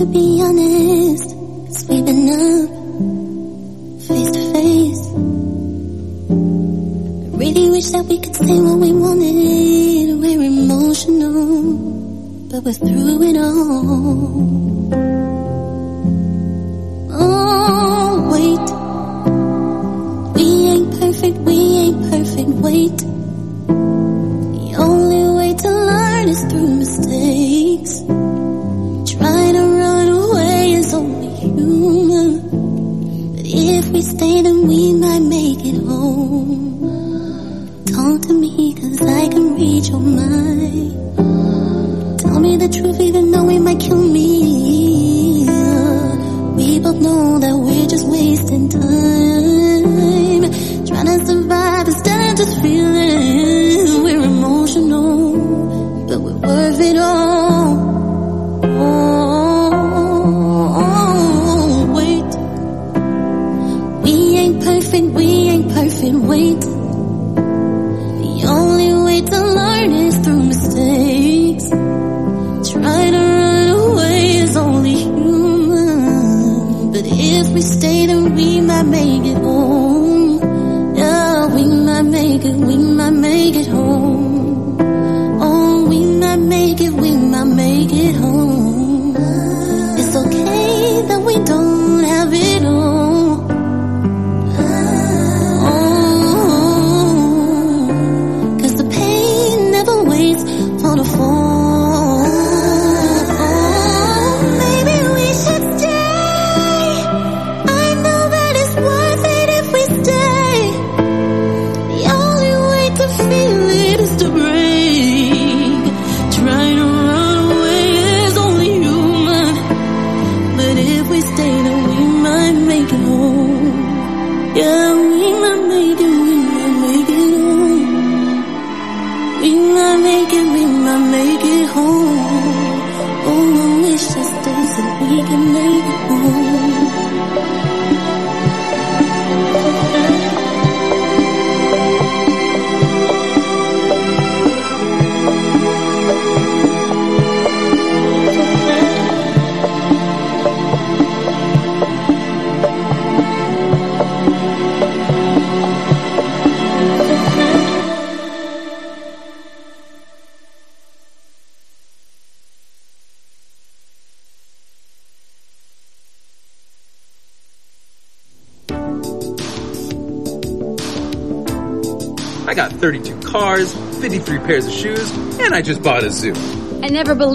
to 0.00 0.06
be 0.06 0.29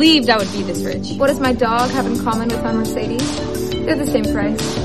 believed 0.06 0.30
I 0.30 0.38
would 0.38 0.52
be 0.52 0.62
this 0.62 0.84
rich. 0.84 1.14
What 1.18 1.30
does 1.30 1.40
my 1.40 1.52
dog 1.52 1.90
have 1.90 2.06
in 2.06 2.24
common 2.24 2.50
with 2.50 2.64
my 2.64 2.74
Mercedes? 2.74 3.40
They're 3.72 3.96
the 3.96 4.06
same 4.06 4.26
price. 4.32 4.78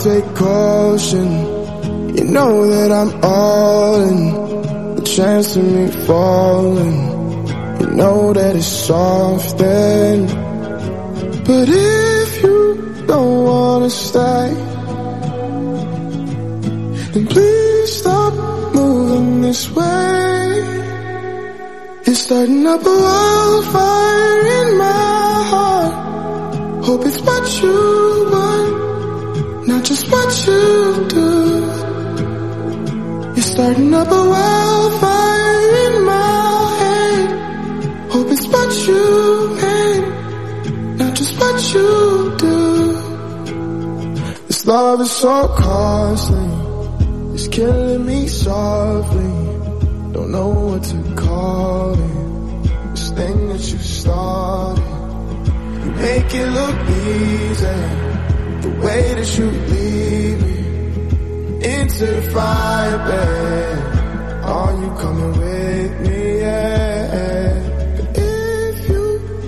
take 0.00 0.34
caution. 0.34 1.28
You 2.16 2.24
know 2.24 2.66
that 2.66 2.90
I'm 2.90 3.12
all 3.22 3.94
in. 4.08 4.96
The 4.96 5.02
chance 5.02 5.56
of 5.56 5.64
me 5.64 5.88
falling. 6.06 7.00
You 7.80 7.86
know 8.00 8.32
that 8.32 8.56
it's 8.56 8.66
soft 8.66 9.60
and. 9.60 10.26
But 11.44 11.68
if 11.68 12.42
you 12.42 13.04
don't 13.06 13.44
wanna 13.44 13.90
stay, 13.90 14.48
then 17.12 17.26
please 17.26 17.92
stop 18.00 18.32
moving 18.74 19.42
this 19.42 19.70
way. 19.70 20.62
You're 22.06 22.14
starting 22.14 22.66
up 22.66 22.86
a 22.86 22.96
wildfire 23.06 23.89
Starting 33.70 33.94
up 33.94 34.08
a 34.10 34.28
wildfire 34.34 35.74
in 35.86 36.04
my 36.04 36.76
head. 36.80 38.10
Hope 38.10 38.26
it's 38.32 38.46
what 38.48 38.70
you 38.88 39.04
meant, 39.62 40.98
not 40.98 41.14
just 41.14 41.38
what 41.38 41.74
you 41.74 42.36
do. 42.36 42.58
This 44.48 44.66
love 44.66 45.00
is 45.02 45.12
so 45.12 45.46
costly. 45.56 46.50
It's 47.34 47.46
killing 47.46 48.06
me 48.06 48.26
softly. 48.26 49.34
Don't 50.14 50.32
know 50.32 50.48
what 50.48 50.82
to 50.82 51.14
call 51.14 51.92
it. 51.94 52.90
This 52.90 53.10
thing 53.12 53.48
that 53.50 53.70
you 53.70 53.78
started. 53.78 54.82
You 55.84 55.90
make 55.92 56.34
it 56.34 56.48
look 56.58 56.78
easy. 57.06 57.80
The 58.66 58.70
way 58.84 59.14
that 59.14 59.38
you 59.38 59.46
leave 59.48 60.42
me 60.42 60.59
into 61.62 62.06
the 62.06 62.22
fire, 62.32 62.98
babe. 63.08 63.78
Are 64.44 64.72
you 64.82 64.90
coming 65.02 65.32
with 65.38 65.92
me? 66.00 66.40
Yeah. 66.40 67.54
But 67.96 68.18
if 68.18 68.88
you 68.88 69.04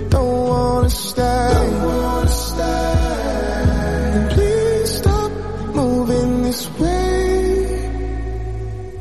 don't 0.09 0.47
wanna 0.49 0.89
stay, 0.89 1.49
don't 1.53 1.81
wanna 1.87 2.27
stay, 2.27 4.27
please 4.33 4.89
stop 4.99 5.31
moving 5.73 6.43
this 6.43 6.69
way. 6.79 7.31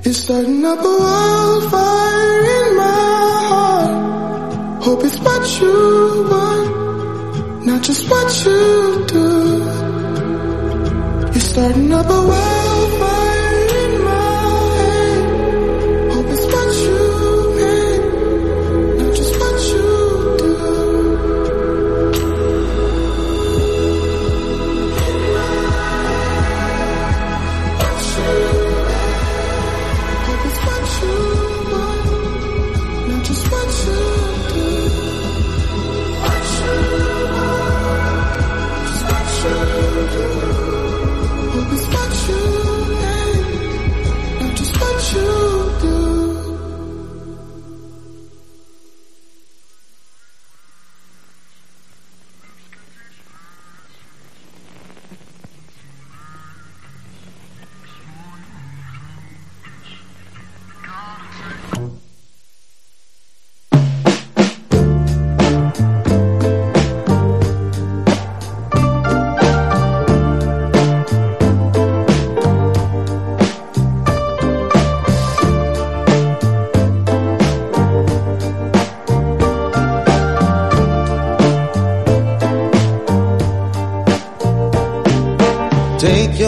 You're 0.05 0.14
starting 0.14 0.64
up 0.64 0.79
a 0.81 0.83
wildfire 1.05 2.40
in 2.57 2.77
my 2.77 2.85
heart. 3.51 3.94
Hope 4.85 5.05
it's 5.05 5.18
what 5.20 5.44
you 5.61 5.77
want, 6.33 6.68
not 7.66 7.83
just 7.83 8.09
what 8.11 8.29
you 8.46 8.61
do. 9.07 9.27
You're 11.33 11.46
starting 11.53 11.92
up 11.92 12.07
a 12.07 12.09
wildfire. 12.11 12.62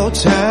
Your 0.04 0.10
time 0.10 0.43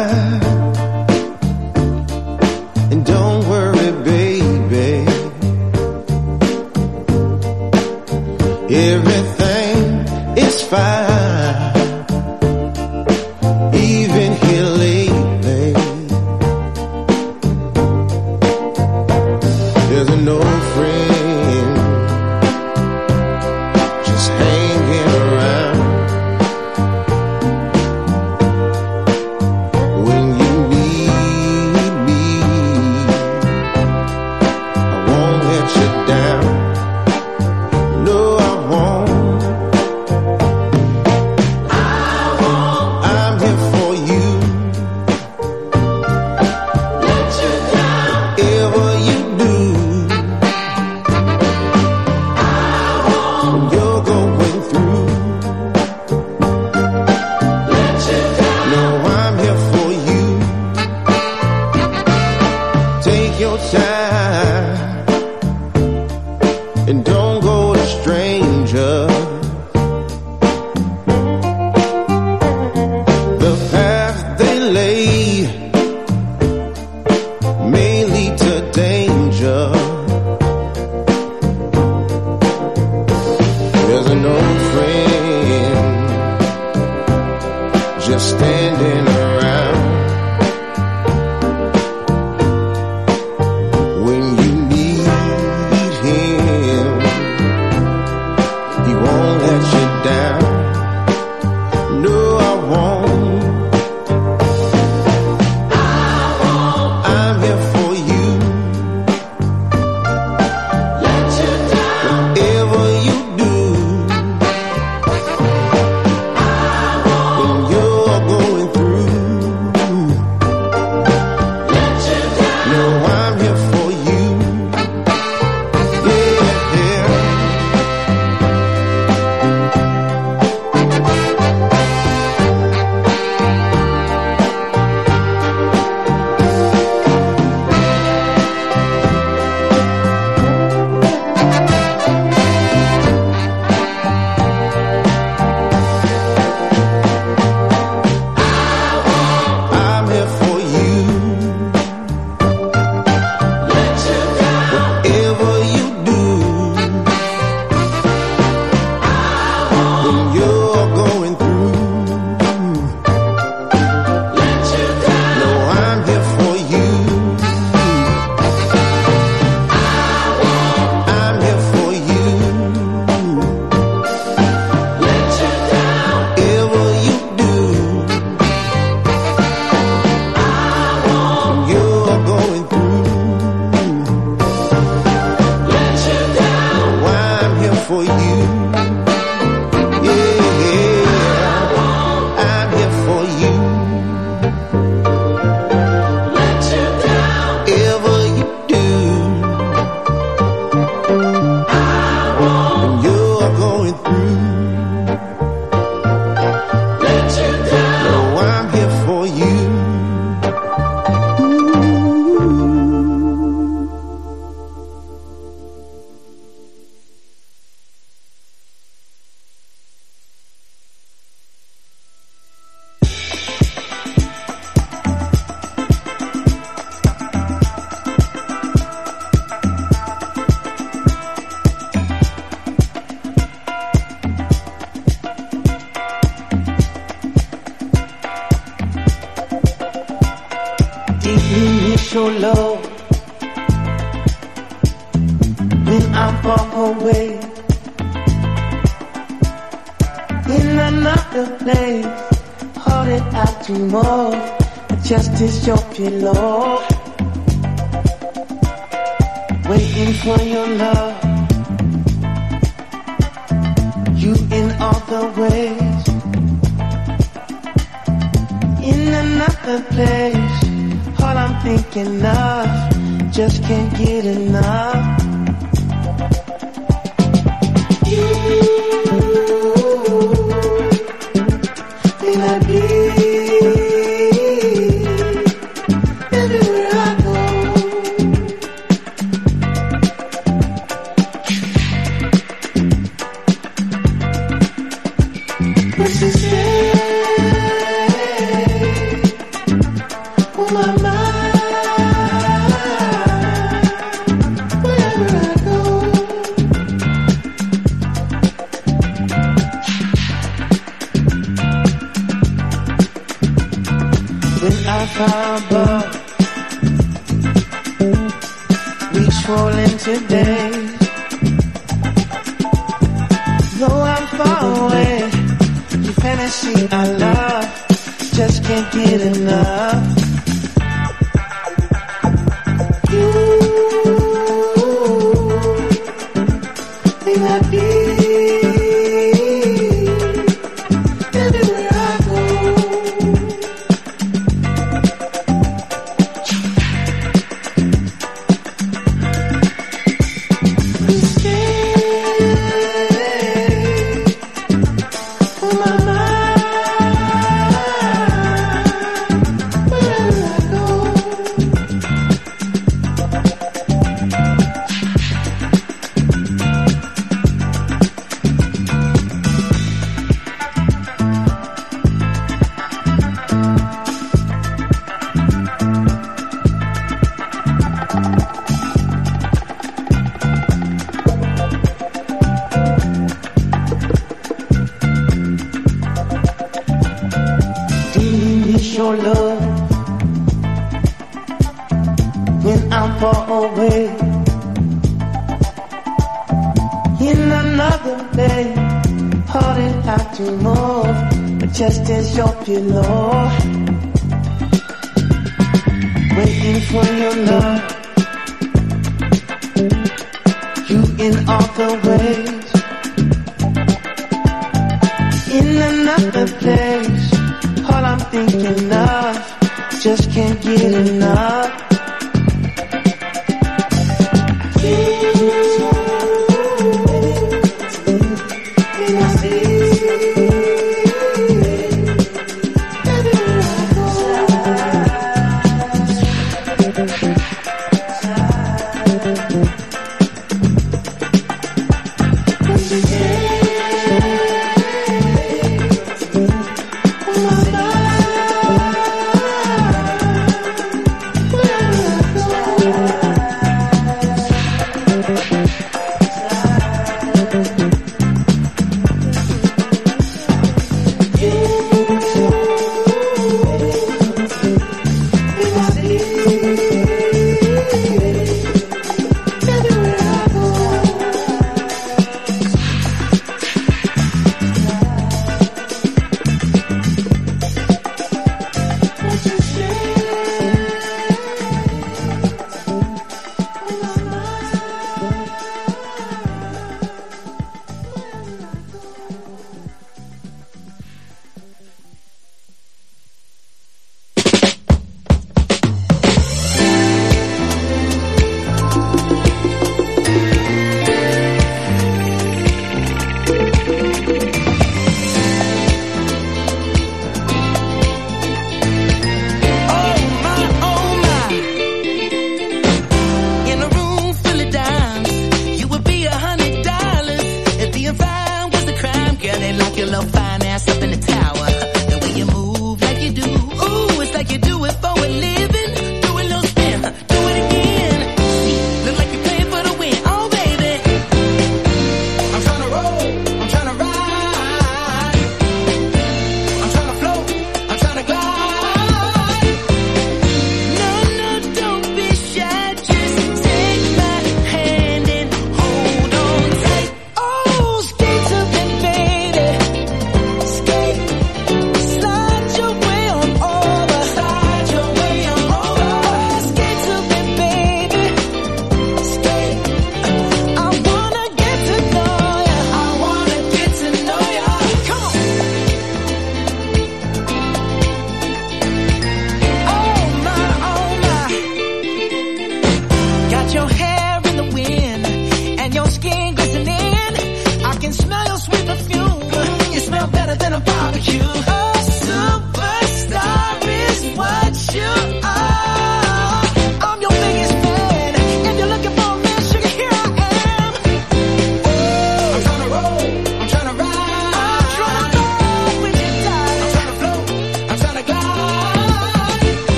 pillow, 255.94 256.43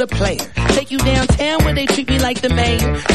a 0.00 0.06
player? 0.06 0.38
Take 0.68 0.90
you 0.90 0.98
downtown 0.98 1.64
where 1.64 1.74
they 1.74 1.86
treat 1.86 2.08
me 2.08 2.18
like 2.18 2.40
the 2.40 2.48
mayor. 2.48 3.09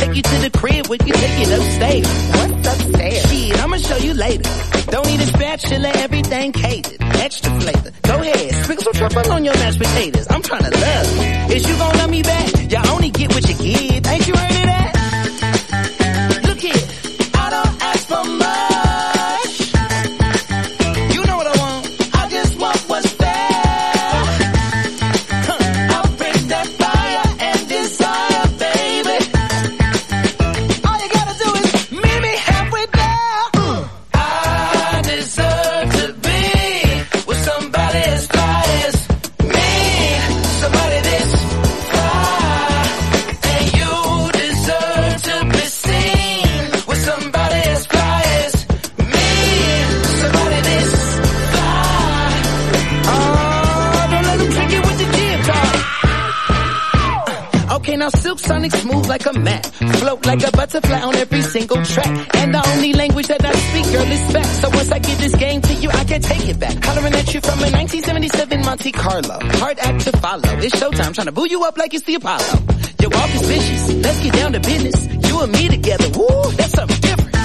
Silk 58.26 58.40
Sonic 58.40 58.72
smooth 58.72 59.06
like 59.08 59.24
a 59.28 59.34
mat. 59.34 59.68
Float 60.00 60.26
like 60.26 60.42
a 60.42 60.52
butterfly 60.52 61.00
on 61.00 61.16
every 61.16 61.44
single 61.44 61.86
track. 61.86 62.36
And 62.38 62.56
the 62.56 62.70
only 62.74 62.92
language 62.94 63.28
that 63.28 63.46
I 63.46 63.54
speak, 63.54 63.86
girl, 63.94 64.12
is 64.12 64.34
back. 64.34 64.46
So 64.46 64.70
once 64.72 64.92
I 64.92 64.98
give 64.98 65.20
this 65.20 65.36
game 65.36 65.62
to 65.62 65.74
you, 65.76 65.92
I 65.92 66.04
can 66.06 66.22
take 66.24 66.50
it 66.50 66.60
back. 66.60 66.84
Hollering 66.84 67.14
at 67.14 67.32
you 67.36 67.40
from 67.42 67.60
a 67.60 67.70
1977 67.70 68.62
Monte 68.62 68.92
Carlo. 68.94 69.38
Hard 69.62 69.78
act 69.78 70.06
to 70.06 70.18
follow. 70.18 70.58
It's 70.58 70.74
showtime 70.74 71.14
trying 71.14 71.28
to 71.28 71.32
boo 71.34 71.48
you 71.48 71.64
up 71.66 71.78
like 71.78 71.94
it's 71.94 72.06
the 72.06 72.16
Apollo. 72.16 72.66
Your 73.00 73.12
walk 73.12 73.30
is 73.30 73.48
vicious. 73.48 73.94
Let's 73.94 74.24
get 74.24 74.34
down 74.34 74.54
to 74.54 74.60
business. 74.60 75.30
You 75.30 75.42
and 75.42 75.52
me 75.52 75.68
together. 75.70 76.10
Woo, 76.18 76.52
that's 76.54 76.74
something 76.74 77.02
different. 77.02 77.36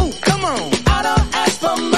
Ooh, 0.00 0.12
come 0.20 0.44
on. 0.44 0.72
I 0.88 1.02
don't 1.04 1.34
ask 1.36 1.60
for. 1.60 1.97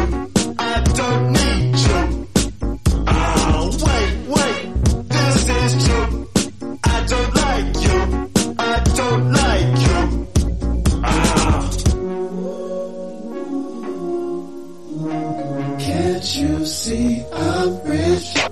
you 16.51 16.65
see 16.65 17.25
I'm 17.31 17.81
rich. 17.83 18.50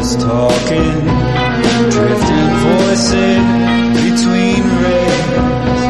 is 0.00 0.16
talking, 0.16 1.00
drifting 1.90 2.50
voices 2.64 3.42
between 4.06 4.62
rays. 4.80 5.82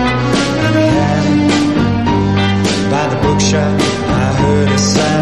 And 2.73 2.91
by 2.91 3.07
the 3.09 3.19
bookshop, 3.23 3.81
I 3.81 4.33
heard 4.43 4.69
a 4.69 4.79
sound. 4.79 5.20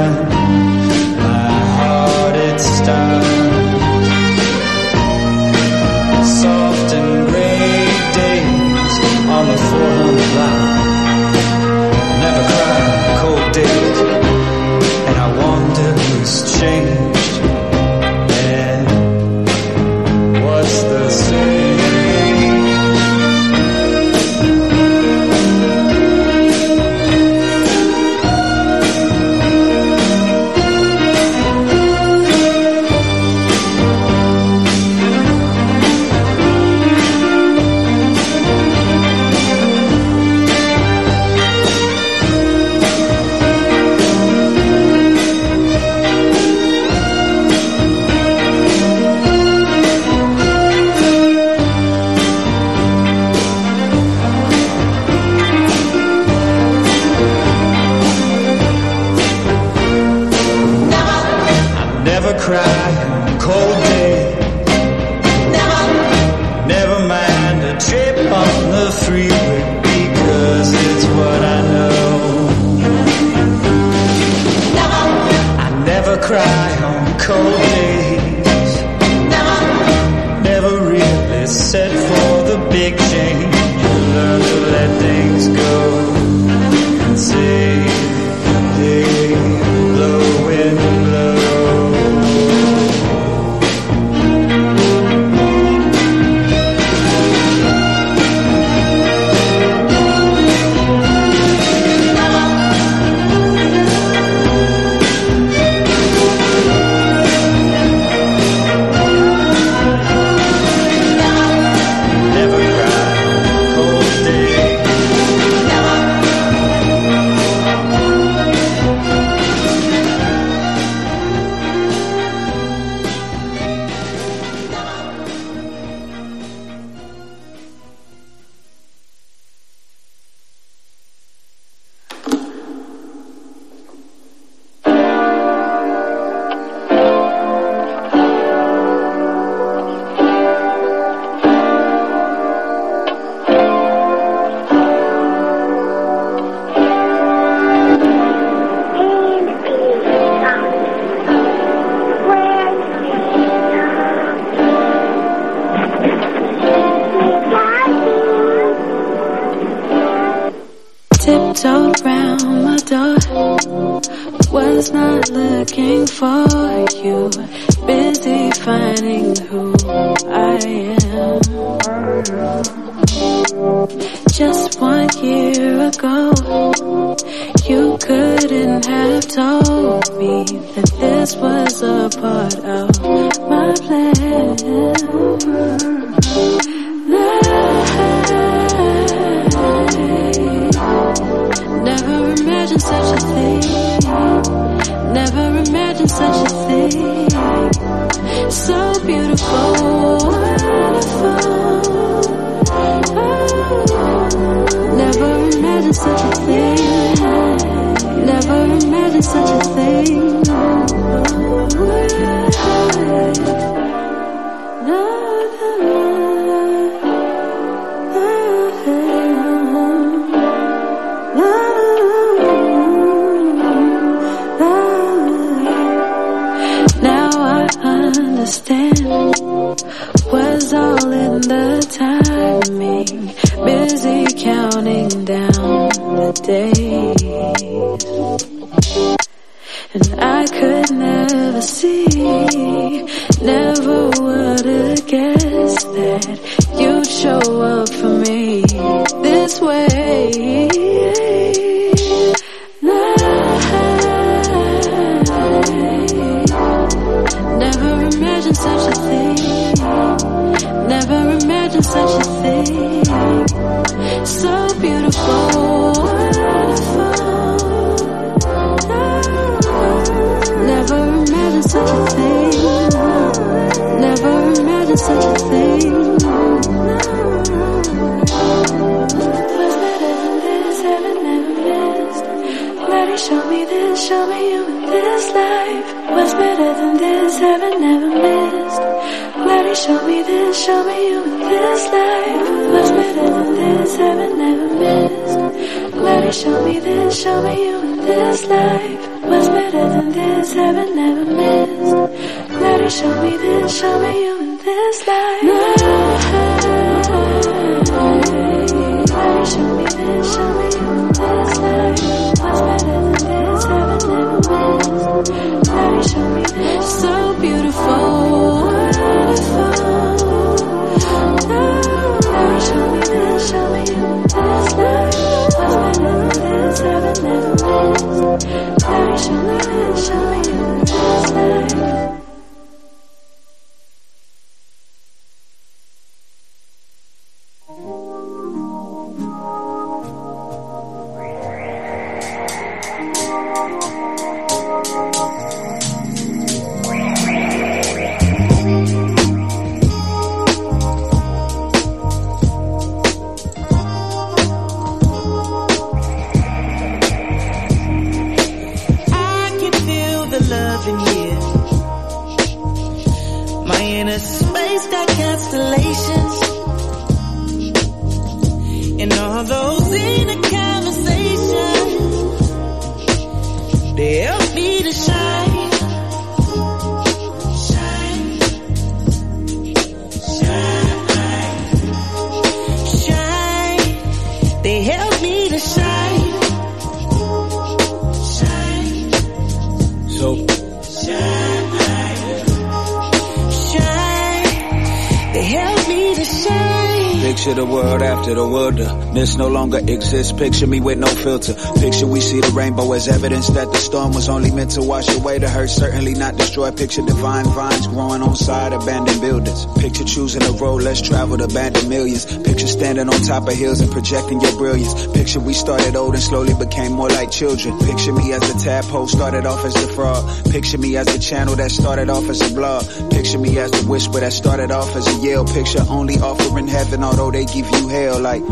Longer 399.68 399.92
exists. 399.92 400.32
Picture 400.32 400.66
me 400.66 400.80
with 400.80 400.98
no 400.98 401.06
filter. 401.06 401.54
Picture 401.80 402.06
we 402.06 402.20
see 402.20 402.40
the 402.40 402.52
rainbow 402.54 402.92
as 402.92 403.08
evidence 403.08 403.48
that 403.48 403.70
the 403.70 403.78
storm 403.78 404.12
was 404.12 404.28
only 404.28 404.50
meant 404.50 404.72
to 404.72 404.82
wash 404.82 405.08
away 405.14 405.38
the 405.38 405.48
hurt, 405.48 405.68
certainly 405.68 406.14
not 406.14 406.36
destroy. 406.36 406.70
Picture 406.70 407.02
divine 407.02 407.44
vines 407.44 407.86
growing 407.86 408.22
on 408.22 408.34
side 408.36 408.72
abandoned 408.72 409.20
buildings. 409.20 409.66
Picture 409.78 410.04
choosing 410.04 410.42
a 410.42 410.52
road 410.52 410.82
less 410.82 411.00
traveled, 411.00 411.40
abandoned 411.40 411.88
millions. 411.88 412.24
Picture 412.24 412.66
standing 412.66 413.08
on 413.08 413.20
top 413.22 413.48
of 413.48 413.54
hills 413.54 413.80
and 413.80 413.90
projecting 413.90 414.40
your 414.40 414.56
brilliance. 414.56 415.06
Picture 415.08 415.40
we 415.40 415.52
started 415.52 415.96
old 415.96 416.14
and 416.14 416.22
slowly 416.22 416.54
became 416.54 416.92
more 416.92 417.08
like 417.08 417.30
children. 417.30 417.78
Picture 417.80 418.12
me 418.12 418.32
as 418.32 418.40
the 418.40 418.58
tadpole 418.62 419.08
started 419.08 419.46
off 419.46 419.64
as 419.64 419.74
a 419.76 419.88
frog. 419.88 420.24
Picture 420.50 420.78
me 420.78 420.96
as 420.96 421.06
the 421.06 421.18
channel 421.18 421.56
that 421.56 421.70
started 421.70 422.08
off 422.08 422.28
as 422.28 422.40
a 422.40 422.54
blog. 422.54 422.84
Picture 423.10 423.38
me 423.38 423.58
as 423.58 423.70
the 423.70 423.86
whisper 423.88 424.20
that 424.20 424.32
started 424.32 424.70
off 424.70 424.94
as 424.96 425.06
a 425.06 425.26
yell. 425.26 425.44
Picture 425.44 425.84
only 425.88 426.16
offering 426.18 426.68
heaven, 426.68 427.04
although 427.04 427.30
they 427.30 427.44
give 427.44 427.66
you 427.70 427.88
hell. 427.88 428.20
Like, 428.20 428.42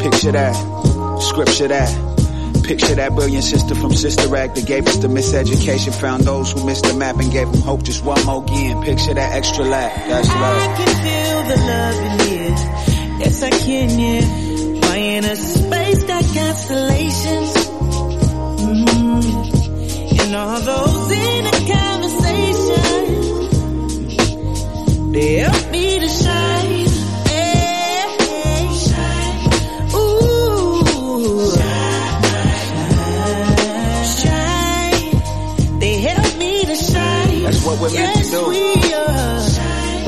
picture 0.00 0.32
that, 0.32 0.54
scripture 1.20 1.68
that. 1.68 2.16
Picture 2.64 2.94
that 2.96 3.14
brilliant 3.14 3.44
sister 3.44 3.74
from 3.76 3.92
Sister 3.92 4.34
Act 4.36 4.56
that 4.56 4.66
gave 4.66 4.88
us 4.88 4.96
the 4.96 5.06
miseducation, 5.08 5.94
found 5.94 6.24
those 6.24 6.50
who 6.52 6.64
missed 6.66 6.84
the 6.84 6.94
map 6.94 7.16
and 7.18 7.30
gave 7.30 7.50
them 7.52 7.60
hope 7.62 7.84
just 7.84 8.04
one 8.04 8.24
more 8.26 8.42
again. 8.42 8.82
Picture 8.82 9.14
that 9.14 9.34
extra 9.36 9.64
lap, 9.64 9.94
that's 10.08 10.28
love. 10.28 10.56
I 10.56 10.76
can 10.76 10.88
feel 11.04 11.42
the 11.46 11.56
love 11.66 11.96
in 12.02 12.18
here. 12.26 12.56
Yes, 13.20 13.42
I 13.42 13.50
can, 13.50 13.98
yeah. 13.98 14.24
My 14.80 14.96
a 14.98 15.36
space 15.36 16.02
got 16.04 16.24
constellations. 16.24 17.54
Mm. 18.60 19.24
And 20.20 20.34
all 20.34 20.60
those 20.60 21.10
inner 21.12 21.60
conversations, 21.72 22.72
they 25.12 25.36
help 25.36 25.54
me 25.54 25.65
we 37.88 37.94
yes, 37.94 38.16
meant 38.16 38.26
to 38.26 38.32
do. 38.32 38.48
We 38.48 38.94
are. 38.94 39.48
Shine. 39.48 40.04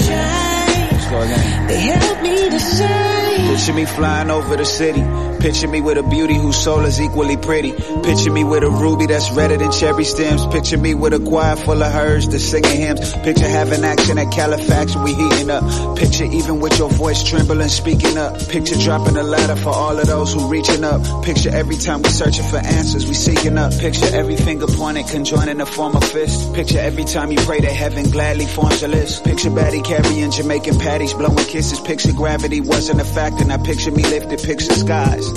Shine. 0.00 1.00
Shine. 1.00 1.66
They 1.66 1.80
help 1.80 2.22
me 2.22 2.50
to 2.50 2.58
shine. 2.58 3.48
Picture 3.48 3.72
me 3.74 3.84
flying 3.84 4.30
over 4.30 4.56
the 4.56 4.64
city 4.64 5.02
Picture 5.44 5.68
me 5.68 5.82
with 5.82 5.98
a 5.98 6.02
beauty 6.02 6.32
whose 6.32 6.56
soul 6.56 6.86
is 6.86 6.98
equally 6.98 7.36
pretty. 7.36 7.72
Picture 8.02 8.32
me 8.32 8.44
with 8.44 8.64
a 8.64 8.70
ruby 8.70 9.04
that's 9.04 9.30
redder 9.32 9.58
than 9.58 9.70
cherry 9.72 10.04
stems. 10.04 10.46
Picture 10.46 10.78
me 10.78 10.94
with 10.94 11.12
a 11.12 11.18
choir 11.18 11.54
full 11.54 11.82
of 11.82 11.92
herds 11.92 12.26
that's 12.30 12.44
singing 12.44 12.80
hymns. 12.80 13.12
Picture 13.16 13.46
having 13.46 13.84
action 13.84 14.16
at 14.16 14.32
Califax 14.32 14.96
we 14.96 15.12
heating 15.12 15.50
up. 15.50 15.98
Picture 15.98 16.24
even 16.24 16.60
with 16.60 16.78
your 16.78 16.88
voice 16.88 17.22
trembling 17.22 17.68
speaking 17.68 18.16
up. 18.16 18.38
Picture 18.48 18.76
dropping 18.76 19.18
a 19.18 19.22
ladder 19.22 19.54
for 19.56 19.68
all 19.68 19.98
of 19.98 20.06
those 20.06 20.32
who 20.32 20.48
reaching 20.48 20.82
up. 20.82 21.02
Picture 21.22 21.50
every 21.50 21.76
time 21.76 22.00
we 22.00 22.08
searching 22.08 22.48
for 22.48 22.56
answers 22.56 23.06
we 23.06 23.12
seeking 23.12 23.58
up. 23.58 23.70
Picture 23.78 24.08
every 24.14 24.38
finger 24.38 24.66
pointed 24.66 25.08
conjoining 25.08 25.58
to 25.58 25.66
form 25.66 25.94
a 25.94 26.00
fist. 26.00 26.54
Picture 26.54 26.78
every 26.78 27.04
time 27.04 27.30
you 27.30 27.38
pray 27.44 27.60
to 27.60 27.70
heaven 27.70 28.08
gladly 28.08 28.46
forms 28.46 28.82
a 28.82 28.88
list. 28.88 29.22
Picture 29.24 29.50
Batty 29.50 29.82
carrying 29.82 30.30
Jamaican 30.30 30.78
patties 30.78 31.12
blowing 31.12 31.36
kisses. 31.36 31.80
Picture 31.80 32.14
gravity 32.14 32.62
wasn't 32.62 32.98
a 32.98 33.04
factor. 33.04 33.44
Now 33.44 33.62
picture 33.62 33.90
me 33.90 34.04
lifted. 34.04 34.42
Picture 34.42 34.72
skies. 34.72 35.33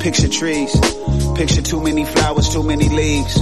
Picture 0.00 0.28
trees. 0.28 0.72
Picture 1.36 1.62
too 1.62 1.80
many 1.80 2.04
flowers, 2.06 2.48
too 2.48 2.62
many 2.62 2.88
leaves. 2.88 3.38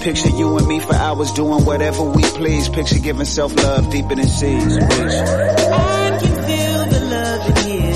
Picture 0.00 0.30
you 0.30 0.56
and 0.58 0.66
me 0.66 0.80
for 0.80 0.94
hours 0.94 1.30
doing 1.32 1.64
whatever 1.64 2.02
we 2.02 2.22
please. 2.22 2.68
Picture 2.68 2.98
giving 2.98 3.24
self-love 3.24 3.90
deeper 3.90 4.16
than 4.16 4.26
seas. 4.26 4.76
I 4.76 6.18
can 6.20 6.34
feel 6.48 6.86
the 6.86 7.00
love 7.10 7.46
in 7.48 7.56
here, 7.70 7.94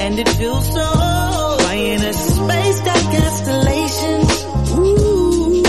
and 0.00 0.18
it 0.18 0.28
feels 0.30 0.72
so. 0.72 0.80
Why 1.60 1.74
in 1.74 2.02
a 2.02 2.12
space 2.14 2.80
that 2.80 3.02
constellations? 3.12 4.44
Ooh, 4.78 5.62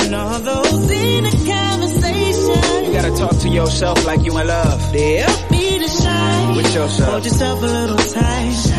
and 0.00 0.14
all 0.14 0.38
those 0.38 0.90
inner 0.90 1.30
conversations. 1.30 2.86
You 2.86 2.92
gotta 2.92 3.16
talk 3.16 3.36
to 3.40 3.48
yourself 3.48 4.04
like 4.06 4.22
you 4.24 4.38
in 4.38 4.46
love. 4.46 4.80
Help 4.80 5.50
me 5.50 5.78
to 5.80 5.88
shine. 5.88 6.56
With 6.56 6.72
yourself. 6.74 7.10
Hold 7.10 7.24
yourself 7.24 7.62
a 7.62 7.66
little 7.66 7.96
tight. 7.96 8.75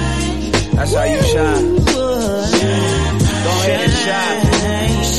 That's 0.77 0.93
how 0.93 1.03
you 1.05 1.21
shine. 1.23 1.75
Go 1.85 3.51
ahead 3.61 3.79
and 3.87 3.93
shine. 4.05 4.41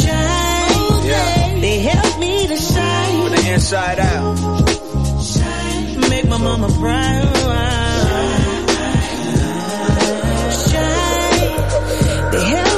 Shine. 0.03 1.07
Yeah. 1.11 1.61
They 1.61 1.79
help 1.81 2.21
me 2.21 2.47
to 2.47 2.57
shine. 2.57 3.23
From 3.23 3.33
the 3.35 3.53
inside 3.55 3.99
out. 3.99 4.35
Make 6.11 6.27
my 6.29 6.37
mama 6.39 6.69
proud. 6.69 7.35
Shine. 10.71 11.57
They 12.33 12.45
help 12.57 12.78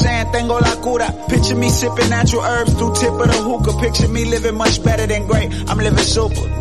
saying 0.00 0.32
tengo 0.32 0.58
la 0.58 0.74
cura. 0.80 1.08
Picture 1.28 1.56
me 1.56 1.68
sipping 1.68 2.08
natural 2.08 2.42
herbs 2.42 2.72
through 2.74 2.94
tip 2.94 3.12
of 3.12 3.28
the 3.28 3.40
hookah. 3.48 3.78
Picture 3.80 4.08
me 4.08 4.24
living 4.24 4.56
much 4.56 4.82
better 4.82 5.06
than 5.06 5.26
great. 5.26 5.52
I'm 5.68 5.78
living 5.78 5.98
super. 6.04 6.59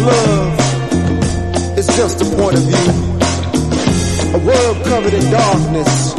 Love 0.00 1.78
is 1.78 1.86
just 1.86 2.20
a 2.22 2.36
point 2.36 2.56
of 2.56 2.64
view? 2.64 2.92
A 4.34 4.38
world 4.38 4.84
covered 4.84 5.14
in 5.14 5.30
darkness, 5.30 6.14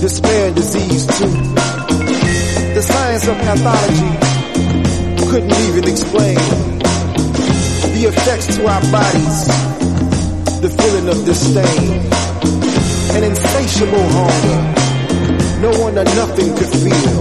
despair 0.00 0.48
and 0.48 0.56
disease 0.56 1.06
too. 1.06 1.34
The 2.74 2.82
science 2.82 3.26
of 3.28 3.36
pathology 3.38 4.12
couldn't 5.30 5.52
even 5.68 5.84
explain 5.88 6.36
the 7.94 8.04
effects 8.08 8.56
to 8.56 8.66
our 8.66 8.80
bodies 8.90 9.80
the 10.60 10.68
feeling 10.68 11.08
of 11.08 11.24
disdain, 11.24 12.04
an 13.16 13.24
insatiable 13.24 14.06
hunger, 14.12 14.60
no 15.62 15.70
one 15.80 15.96
or 15.96 16.04
nothing 16.04 16.54
could 16.54 16.68
feel, 16.68 17.20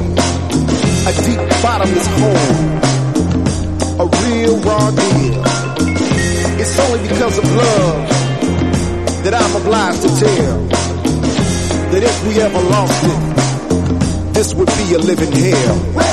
a 1.08 1.14
deep 1.24 1.40
bottomless 1.64 2.08
hole, 2.20 2.52
a 4.02 4.08
real 4.28 4.58
raw 4.60 4.92
deal. 4.92 5.69
Only 6.82 7.08
because 7.08 7.38
of 7.38 7.46
love 7.56 8.10
that 9.24 9.34
I'm 9.34 9.56
obliged 9.62 10.02
to 10.04 10.08
tell 10.08 10.58
that 11.92 12.04
if 12.04 12.28
we 12.28 12.42
ever 12.42 12.62
lost 12.76 13.04
it, 13.04 14.34
this 14.34 14.54
would 14.54 14.68
be 14.68 14.94
a 14.94 15.00
living 15.00 15.32
hell. 15.32 16.09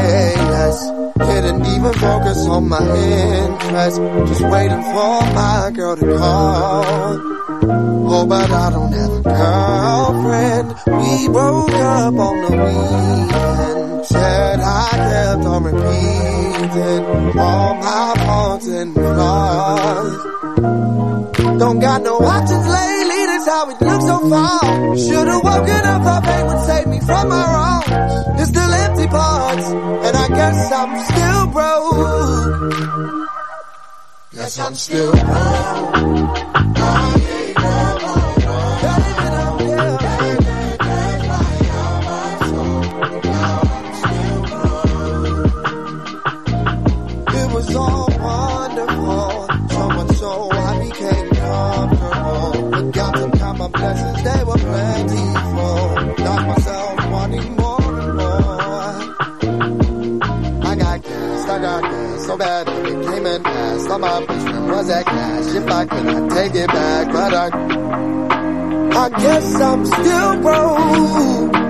Less. 0.00 0.78
Didn't 1.18 1.66
even 1.66 1.92
focus 1.94 2.46
on 2.46 2.68
my 2.68 2.78
interest. 2.78 3.96
Just 4.28 4.42
waiting 4.42 4.82
for 4.82 5.20
my 5.40 5.70
girl 5.74 5.96
to 5.96 6.16
call. 6.18 7.40
Oh, 8.12 8.26
but 8.26 8.50
I 8.50 8.70
don't 8.70 8.92
have 8.92 9.12
a 9.12 9.22
girlfriend. 9.22 10.68
We 10.86 11.28
broke 11.28 11.70
up 11.72 12.14
on 12.14 12.36
the 12.42 12.50
weekend. 12.64 14.06
Said 14.06 14.60
I 14.60 14.88
kept 14.90 15.44
on 15.46 15.64
repeating 15.64 17.38
all 17.38 17.74
my 17.74 18.14
faults 18.26 18.66
and 18.66 18.94
flaws. 18.94 20.16
Don't 21.58 21.78
got 21.78 22.02
no 22.02 22.16
options 22.18 22.66
lately, 22.66 23.26
that's 23.26 23.46
how 23.46 23.70
it 23.70 23.80
looks 23.80 24.04
so 24.06 24.18
far. 24.30 24.96
Should've 24.96 25.42
woken 25.44 25.84
up, 25.92 26.02
thought 26.02 26.24
fate 26.24 26.46
would 26.46 26.62
save 26.64 26.86
me 26.88 27.00
from 27.00 27.28
my 27.28 27.44
wrongs. 27.52 28.36
There's 28.36 28.48
still 28.48 28.69
and 29.58 30.16
I 30.16 30.28
guess 30.28 30.72
I'm 30.72 30.98
still 31.10 31.46
broke. 31.48 32.72
Guess 34.32 34.58
I'm 34.60 34.74
still 34.74 35.12
broke. 35.12 36.40
Bad 62.36 62.68
it 62.68 62.84
became 62.84 63.26
an 63.26 63.46
ass. 63.46 63.86
Thought 63.86 64.00
my 64.00 64.26
friend 64.26 64.66
was 64.68 64.88
that 64.88 65.04
cash. 65.06 65.54
If 65.54 65.70
I 65.70 65.86
could, 65.86 66.06
I'd 66.06 66.30
take 66.30 66.54
it 66.54 66.68
back, 66.68 67.12
but 67.12 67.34
I, 67.34 67.46
I 69.04 69.08
guess 69.08 69.54
I'm 69.60 69.86
still 69.86 70.42
broke. 70.42 71.69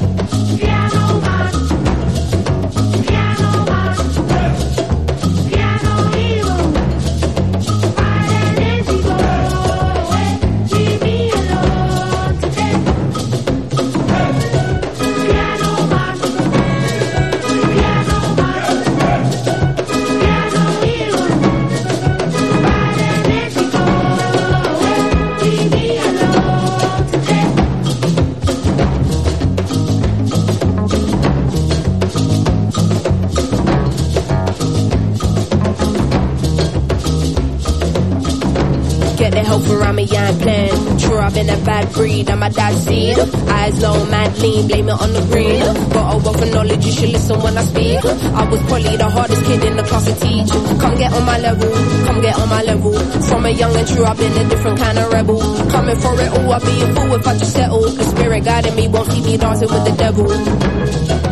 breed, 41.85 42.29
I'm 42.29 42.39
my 42.39 42.49
dad's 42.49 42.83
seed. 42.85 43.17
Eyes 43.17 43.81
low, 43.81 44.05
mad 44.05 44.37
lean, 44.39 44.67
blame 44.67 44.89
it 44.89 44.97
on 44.99 45.13
the 45.13 45.21
green. 45.31 45.59
Got 45.93 46.13
a 46.13 46.15
oh, 46.15 46.21
wealth 46.23 46.41
of 46.41 46.51
knowledge, 46.53 46.85
you 46.85 46.91
should 46.91 47.09
listen 47.09 47.39
when 47.41 47.57
I 47.57 47.63
speak. 47.63 48.03
I 48.05 48.49
was 48.49 48.61
probably 48.67 48.97
the 48.97 49.09
hardest 49.09 49.43
kid 49.45 49.63
in 49.63 49.77
the 49.77 49.83
class 49.83 50.05
to 50.05 50.13
teach. 50.19 50.51
Come 50.81 50.97
get 50.97 51.13
on 51.13 51.25
my 51.25 51.37
level, 51.39 51.71
come 52.05 52.21
get 52.21 52.35
on 52.39 52.49
my 52.49 52.63
level. 52.63 52.93
From 53.29 53.45
a 53.45 53.49
young 53.49 53.75
and 53.75 53.87
true, 53.87 54.05
I've 54.05 54.17
been 54.17 54.33
a 54.45 54.49
different 54.49 54.77
kind 54.79 54.97
of 54.99 55.11
rebel. 55.13 55.39
Coming 55.69 55.97
for 55.97 56.13
it 56.19 56.29
all, 56.29 56.51
I'd 56.51 56.61
be 56.61 56.81
a 56.81 56.87
fool 56.95 57.13
if 57.15 57.27
I 57.27 57.37
just 57.37 57.53
settle. 57.53 57.81
The 57.89 58.03
spirit 58.03 58.43
guiding 58.43 58.75
me 58.75 58.87
won't 58.87 59.11
see 59.11 59.21
me 59.23 59.37
dancing 59.37 59.69
with 59.69 59.85
the 59.85 59.95
devil. 59.97 60.27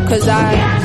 Cause 0.10 0.28
I. 0.28 0.79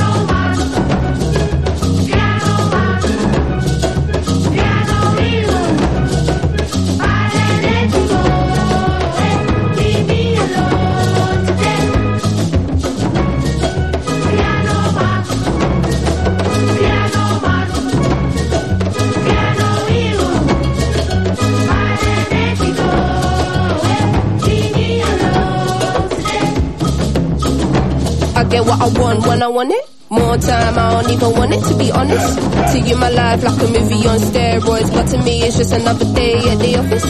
I 28.85 28.89
want 29.01 29.27
when 29.27 29.43
I 29.43 29.48
want 29.48 29.73
it. 29.73 29.85
More 30.11 30.36
time, 30.36 30.77
I 30.77 31.01
don't 31.01 31.11
even 31.11 31.32
want 31.40 31.55
it 31.56 31.62
to 31.73 31.74
be 31.78 31.90
honest. 31.90 32.36
To 32.36 32.78
you, 32.85 32.97
my 33.01 33.09
life 33.09 33.43
like 33.43 33.56
a 33.56 33.69
movie 33.73 34.05
on 34.05 34.20
steroids, 34.20 34.93
but 34.93 35.06
to 35.09 35.19
me, 35.24 35.40
it's 35.40 35.56
just 35.56 35.73
another 35.73 36.05
day 36.12 36.36
at 36.52 36.59
the 36.61 36.77
office. 36.77 37.09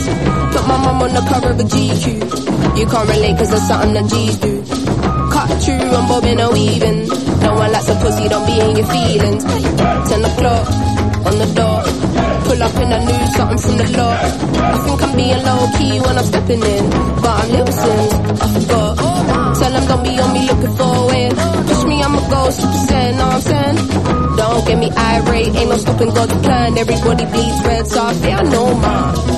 Put 0.55 0.65
my 0.71 0.79
mum 0.79 1.03
on 1.03 1.11
the 1.19 1.23
cover 1.27 1.51
of 1.51 1.59
a 1.59 1.67
GQ. 1.67 2.79
You 2.79 2.87
can't 2.87 3.09
relate 3.11 3.37
cause 3.39 3.51
there's 3.51 3.67
something 3.67 3.93
that 3.95 4.07
G's 4.07 4.39
do. 4.39 4.63
Cut 5.35 5.51
through, 5.67 5.91
I'm 5.99 6.07
bobbing 6.07 6.41
or 6.41 6.53
weaving. 6.55 7.11
No 7.43 7.51
one 7.59 7.73
likes 7.75 7.89
a 7.91 7.97
pussy, 7.99 8.29
don't 8.31 8.47
be 8.47 8.55
in 8.55 8.77
your 8.79 8.87
feelings. 8.87 9.43
Ten 9.43 10.23
o'clock 10.31 10.67
on 11.27 11.35
the 11.43 11.49
dot. 11.59 11.83
Pull 12.47 12.63
up 12.63 12.77
in 12.79 12.93
a 12.95 12.99
new 13.03 13.23
something 13.35 13.59
from 13.59 13.75
the 13.83 13.87
lot. 13.99 14.23
I 14.63 14.79
think 14.79 15.03
I'm 15.03 15.13
being 15.19 15.43
low 15.43 15.67
key 15.75 15.99
when 15.99 16.15
I'm 16.23 16.25
stepping 16.25 16.63
in, 16.63 16.85
but 17.19 17.35
I'm 17.35 17.51
losing. 17.51 18.07
I 18.31 18.47
forgot. 18.63 19.04
Tell 19.61 19.73
them 19.73 19.87
don't 19.87 20.03
be 20.03 20.19
on 20.19 20.33
me 20.33 20.47
looking 20.47 20.77
for 20.77 21.15
it. 21.15 21.33
Push 21.69 21.85
me, 21.85 22.03
I'ma 22.03 22.21
go 22.29 22.51
super 22.51 22.81
saiyan, 22.89 23.17
know 23.19 23.27
what 23.27 23.35
I'm 23.35 23.41
saying? 23.41 24.37
Don't 24.37 24.67
get 24.67 24.79
me 24.79 24.91
irate, 24.91 25.55
ain't 25.55 25.71
no 25.71 25.77
stopping 25.77 26.11
God's 26.11 26.35
plan. 26.45 26.79
Everybody 26.79 27.25
bleeds 27.27 27.67
red, 27.67 27.87
so 27.87 28.03
I 28.03 28.43
know 28.43 28.75
mine. 28.75 29.34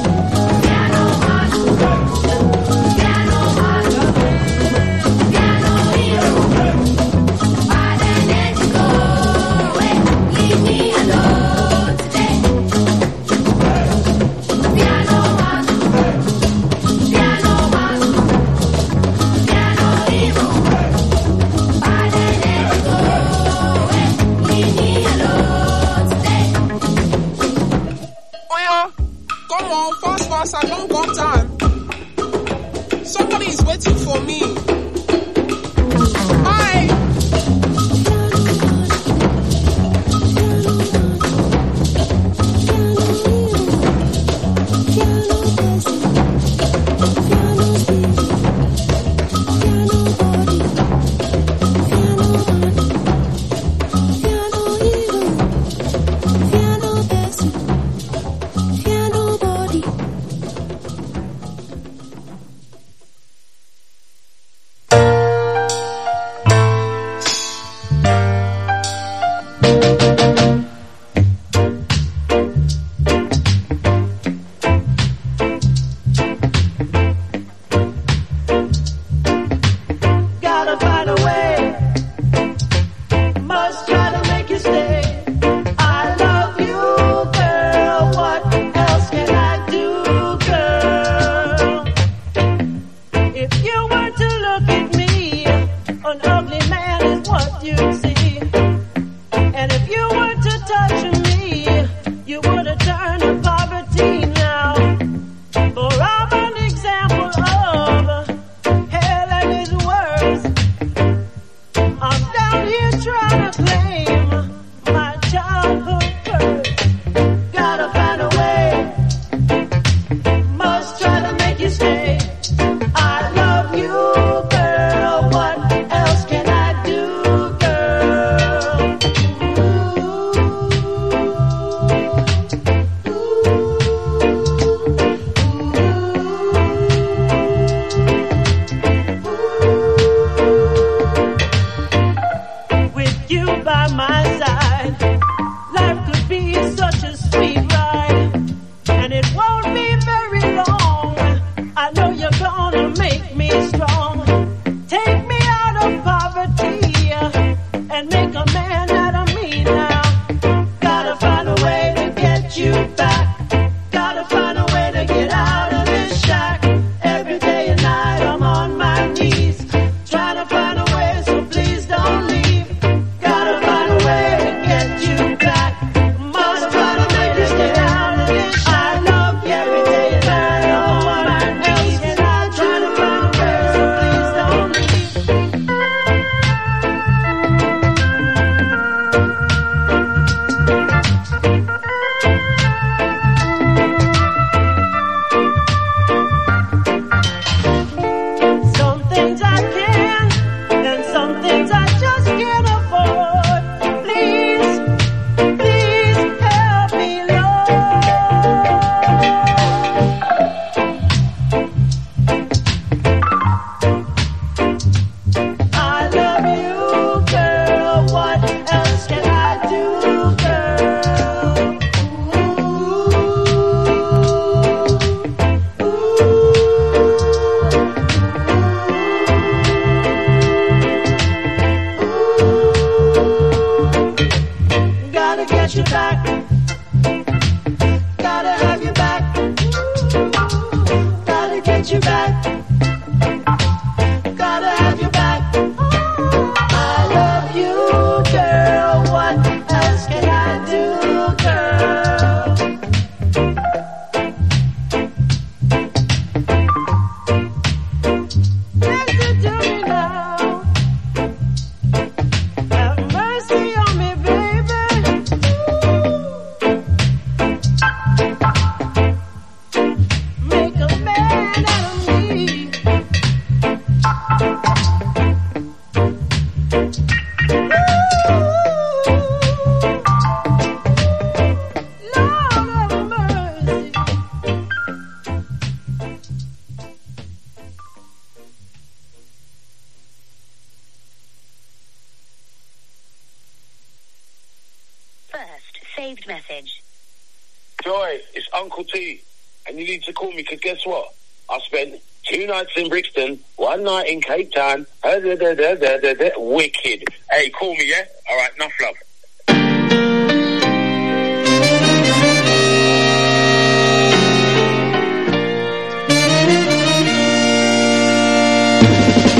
Cape 304.37 304.53
uh, 304.59 304.77
da, 305.03 305.35
da, 305.35 305.55
da, 305.55 305.97
da, 305.97 306.13
da, 306.13 306.31
wicked. 306.37 307.05
Hey, 307.31 307.49
call 307.49 307.75
me, 307.75 307.89
yeah? 307.89 308.05
All 308.29 308.37
right, 308.37 308.55
enough 308.57 308.73
love. 308.83 308.97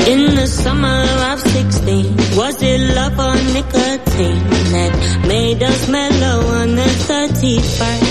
In 0.07 0.35
the 0.35 0.47
summer 0.47 1.03
of 1.31 1.39
16, 1.41 2.17
was 2.35 2.63
it 2.63 2.95
love 2.95 3.19
or 3.19 3.35
nicotine 3.53 4.49
that 4.73 5.25
made 5.27 5.61
us 5.61 5.87
mellow 5.89 6.39
on 6.55 6.75
the 6.75 6.87
35? 6.87 8.01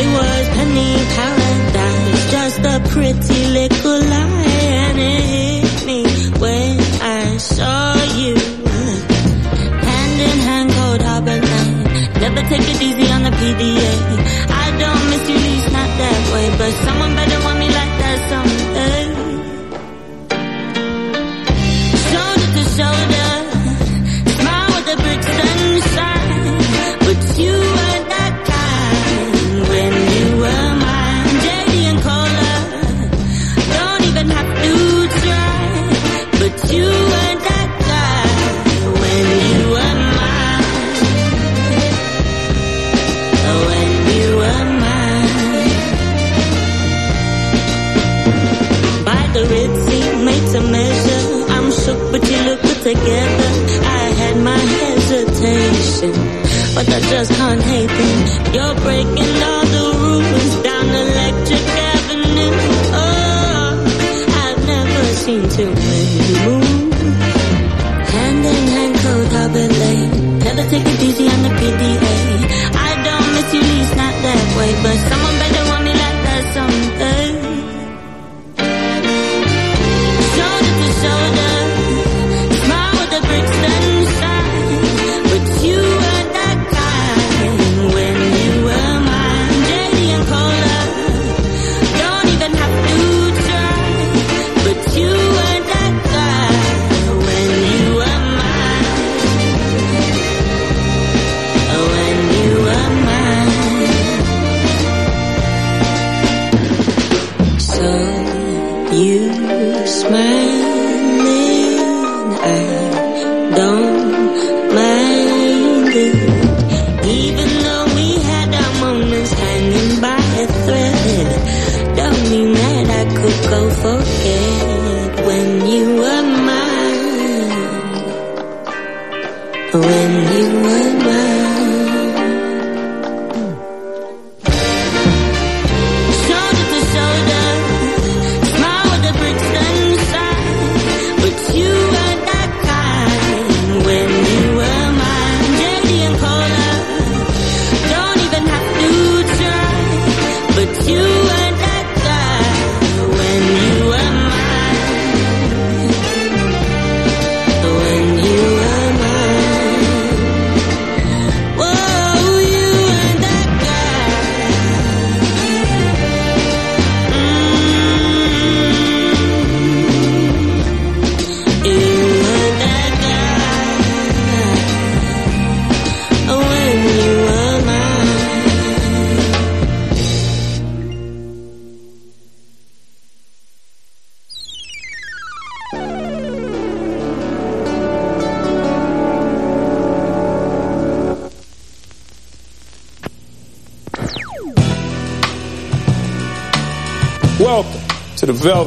It 0.00 0.06
was 0.06 0.48
penny 0.54 1.04
paradise, 1.16 2.30
just 2.30 2.60
a 2.60 2.80
pretty 2.90 3.46
little 3.48 4.00
lie. 4.08 4.37
just 57.10 57.32
can't 57.32 57.62
hate 57.62 57.88
them. 57.88 58.18
You're 58.54 58.74
breaking 58.86 59.34
all 59.48 59.64
the 59.76 59.84
rules 60.02 60.54
down 60.62 60.86
Electric 61.04 61.64
Avenue. 61.92 62.54
Oh, 63.02 63.70
I've 64.44 64.66
never 64.66 65.04
seen 65.24 65.48
too 65.48 65.70
many 65.72 66.32
moves. 66.44 67.00
Hand 68.12 68.44
in 68.52 68.66
hand, 68.74 68.94
cold 69.04 69.32
harbor 69.32 69.68
lane. 69.82 70.38
Never 70.38 70.64
take 70.70 70.86
it 70.86 71.02
easy 71.02 71.28
on 71.28 71.42
the 71.42 71.52
PDA. 71.58 72.07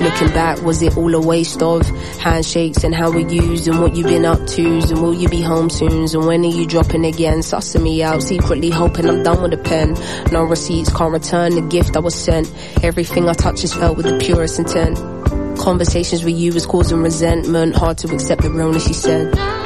Looking 0.00 0.28
back, 0.28 0.62
was 0.62 0.80
it 0.80 0.96
all 0.96 1.12
a 1.14 1.20
waste 1.20 1.60
of 1.60 1.84
handshakes 2.18 2.84
and 2.84 2.94
how 2.94 3.10
we 3.10 3.24
used 3.24 3.66
and 3.66 3.80
what 3.80 3.96
you 3.96 4.04
been 4.04 4.24
up 4.24 4.46
to 4.46 4.64
and 4.64 5.02
will 5.02 5.12
you 5.12 5.28
be 5.28 5.42
home 5.42 5.68
soon 5.70 6.04
and 6.04 6.24
when 6.24 6.44
are 6.44 6.48
you 6.48 6.66
dropping 6.66 7.04
again? 7.04 7.38
Sussing 7.40 7.82
me 7.82 8.00
out, 8.02 8.22
secretly 8.22 8.70
hoping 8.70 9.08
I'm 9.08 9.24
done 9.24 9.42
with 9.42 9.50
the 9.50 9.58
pen. 9.58 9.96
No 10.30 10.44
receipts, 10.44 10.94
can't 10.96 11.12
return 11.12 11.56
the 11.56 11.62
gift 11.62 11.96
I 11.96 12.00
was 12.00 12.14
sent. 12.14 12.52
Everything 12.84 13.28
I 13.28 13.32
touch 13.32 13.64
is 13.64 13.74
felt 13.74 13.96
with 13.96 14.06
the 14.06 14.18
purest 14.18 14.60
intent. 14.60 14.98
Conversations 15.58 16.24
with 16.24 16.36
you 16.36 16.52
was 16.52 16.64
causing 16.64 17.02
resentment, 17.02 17.74
hard 17.74 17.98
to 17.98 18.14
accept 18.14 18.42
the 18.42 18.50
realness 18.50 18.86
you 18.86 18.94
said. 18.94 19.57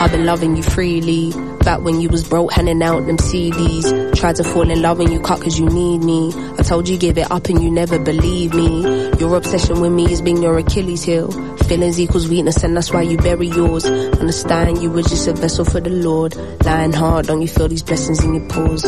I've 0.00 0.12
been 0.12 0.26
loving 0.26 0.56
you 0.56 0.62
freely. 0.62 1.32
Back 1.64 1.80
when 1.80 2.00
you 2.00 2.08
was 2.08 2.26
broke, 2.26 2.52
handing 2.52 2.80
out 2.82 3.04
them 3.06 3.16
CDs. 3.16 4.16
Tried 4.16 4.36
to 4.36 4.44
fall 4.44 4.70
in 4.70 4.80
love 4.80 4.98
when 4.98 5.10
you 5.10 5.20
cut 5.20 5.42
cause 5.42 5.58
you 5.58 5.68
need 5.68 6.04
me. 6.04 6.32
I 6.56 6.62
told 6.62 6.88
you 6.88 6.96
give 6.96 7.18
it 7.18 7.28
up 7.32 7.46
and 7.46 7.60
you 7.60 7.68
never 7.68 7.98
believe 7.98 8.54
me. 8.54 9.10
Your 9.18 9.36
obsession 9.36 9.80
with 9.80 9.90
me 9.92 10.10
is 10.10 10.22
being 10.22 10.40
your 10.40 10.56
Achilles 10.56 11.02
heel. 11.02 11.32
Feelings 11.64 12.00
equals 12.00 12.28
weakness 12.28 12.62
and 12.62 12.76
that's 12.76 12.92
why 12.92 13.02
you 13.02 13.16
bury 13.18 13.48
yours. 13.48 13.84
Understand 13.86 14.80
you 14.80 14.90
were 14.90 15.02
just 15.02 15.26
a 15.26 15.32
vessel 15.32 15.64
for 15.64 15.80
the 15.80 15.90
Lord. 15.90 16.36
Lying 16.64 16.92
hard, 16.92 17.26
don't 17.26 17.42
you 17.42 17.48
feel 17.48 17.66
these 17.66 17.82
blessings 17.82 18.22
in 18.22 18.34
your 18.34 18.48
pores? 18.48 18.84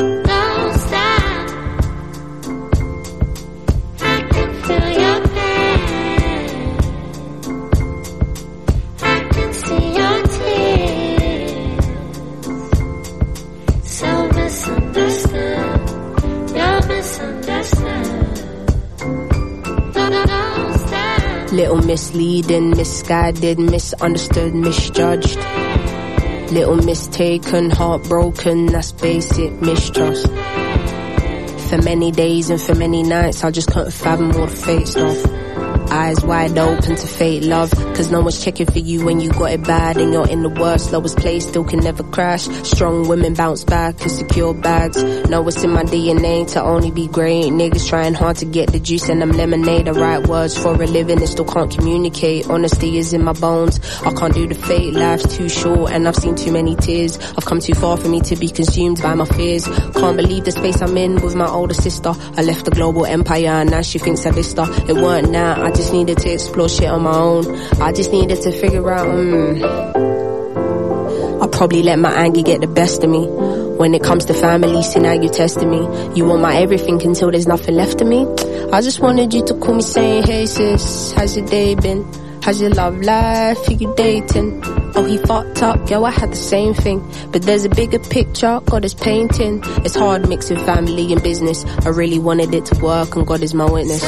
Misguided, 22.80 23.58
misunderstood, 23.58 24.54
misjudged. 24.54 25.36
Little 26.50 26.76
mistaken, 26.76 27.68
heartbroken, 27.68 28.64
that's 28.72 28.92
basic 28.92 29.52
mistrust. 29.60 30.26
For 31.68 31.82
many 31.82 32.10
days 32.10 32.48
and 32.48 32.58
for 32.58 32.74
many 32.74 33.02
nights, 33.02 33.44
I 33.44 33.50
just 33.50 33.70
couldn't 33.70 33.90
fathom 33.90 34.28
what 34.28 34.48
the 34.48 34.56
fate 34.56 34.88
stuff. 34.88 35.39
Eyes 35.90 36.22
wide 36.24 36.56
open 36.56 36.96
to 36.96 37.06
fate 37.06 37.42
love. 37.42 37.70
Cause 37.70 38.10
no 38.10 38.20
one's 38.20 38.42
checking 38.44 38.66
for 38.66 38.78
you 38.78 39.04
when 39.04 39.20
you 39.20 39.30
got 39.30 39.52
it 39.52 39.64
bad 39.64 39.96
and 39.96 40.12
you're 40.12 40.28
in 40.28 40.42
the 40.42 40.48
worst, 40.48 40.92
lowest 40.92 41.16
place, 41.18 41.46
still 41.46 41.64
can 41.64 41.80
never 41.80 42.02
crash. 42.04 42.44
Strong 42.64 43.08
women 43.08 43.34
bounce 43.34 43.64
back 43.64 44.00
and 44.02 44.10
secure 44.10 44.54
bags. 44.54 45.02
Know 45.28 45.46
it's 45.48 45.62
in 45.64 45.70
my 45.70 45.82
DNA 45.82 46.50
to 46.52 46.62
only 46.62 46.90
be 46.90 47.08
great. 47.08 47.46
Niggas 47.46 47.88
trying 47.88 48.14
hard 48.14 48.36
to 48.36 48.44
get 48.44 48.72
the 48.72 48.78
juice 48.78 49.08
and 49.08 49.20
them 49.20 49.32
lemonade. 49.32 49.86
The 49.86 49.94
right 49.94 50.26
words 50.26 50.56
for 50.56 50.74
a 50.74 50.86
living 50.86 51.18
and 51.18 51.28
still 51.28 51.44
can't 51.44 51.70
communicate. 51.70 52.48
Honesty 52.48 52.98
is 52.98 53.12
in 53.12 53.24
my 53.24 53.32
bones. 53.32 53.80
I 54.02 54.12
can't 54.12 54.34
do 54.34 54.46
the 54.46 54.54
fate, 54.54 54.94
life's 54.94 55.36
too 55.36 55.48
short 55.48 55.92
and 55.92 56.06
I've 56.06 56.16
seen 56.16 56.36
too 56.36 56.52
many 56.52 56.76
tears. 56.76 57.18
I've 57.18 57.44
come 57.44 57.60
too 57.60 57.74
far 57.74 57.96
for 57.96 58.08
me 58.08 58.20
to 58.22 58.36
be 58.36 58.48
consumed 58.48 59.02
by 59.02 59.14
my 59.14 59.24
fears. 59.24 59.66
Can't 59.66 60.16
believe 60.16 60.44
the 60.44 60.52
space 60.52 60.80
I'm 60.80 60.96
in 60.96 61.20
with 61.20 61.34
my 61.34 61.48
older 61.48 61.74
sister. 61.74 62.12
I 62.36 62.42
left 62.42 62.64
the 62.64 62.70
global 62.70 63.06
empire 63.06 63.48
and 63.48 63.70
now 63.70 63.82
she 63.82 63.98
thinks 63.98 64.24
I 64.26 64.30
vista. 64.30 64.62
It 64.88 64.94
weren't 64.94 65.30
now, 65.30 65.62
I 65.62 65.70
just 65.80 65.92
needed 65.94 66.18
to 66.18 66.30
explore 66.30 66.68
shit 66.68 66.90
on 66.90 67.02
my 67.02 67.16
own. 67.16 67.46
I 67.80 67.90
just 67.92 68.12
needed 68.12 68.42
to 68.42 68.52
figure 68.52 68.90
out, 68.92 69.06
mm, 69.06 69.62
I 71.42 71.46
probably 71.46 71.82
let 71.82 71.98
my 71.98 72.12
anger 72.12 72.42
get 72.42 72.60
the 72.60 72.66
best 72.66 73.02
of 73.02 73.08
me. 73.08 73.26
When 73.26 73.94
it 73.94 74.02
comes 74.02 74.26
to 74.26 74.34
family, 74.34 74.82
see 74.82 75.00
now 75.00 75.12
you're 75.12 75.32
testing 75.32 75.70
me. 75.70 75.78
You 76.14 76.26
want 76.26 76.42
my 76.42 76.56
everything 76.56 77.02
until 77.02 77.30
there's 77.30 77.46
nothing 77.46 77.76
left 77.76 78.02
of 78.02 78.08
me. 78.08 78.26
I 78.70 78.82
just 78.82 79.00
wanted 79.00 79.32
you 79.32 79.42
to 79.46 79.54
call 79.54 79.76
me 79.76 79.82
saying, 79.82 80.24
hey 80.24 80.44
sis, 80.44 81.12
how's 81.12 81.34
your 81.34 81.46
day 81.46 81.74
been? 81.76 82.04
How's 82.42 82.60
your 82.60 82.70
love 82.70 83.00
life? 83.00 83.66
Are 83.68 83.72
you 83.72 83.94
dating? 83.96 84.62
Oh, 84.94 85.04
he 85.04 85.16
fucked 85.16 85.62
up, 85.62 85.88
yo, 85.88 86.04
I 86.04 86.10
had 86.10 86.32
the 86.32 86.36
same 86.36 86.74
thing. 86.74 87.00
But 87.30 87.42
there's 87.42 87.64
a 87.64 87.70
bigger 87.70 88.00
picture, 88.00 88.60
God 88.66 88.84
is 88.84 88.92
painting. 88.92 89.62
It's 89.84 89.94
hard 89.94 90.28
mixing 90.28 90.58
family 90.58 91.10
and 91.12 91.22
business. 91.22 91.64
I 91.64 91.88
really 91.88 92.18
wanted 92.18 92.54
it 92.54 92.66
to 92.66 92.78
work, 92.80 93.16
and 93.16 93.26
God 93.26 93.42
is 93.42 93.54
my 93.54 93.64
witness. 93.70 94.02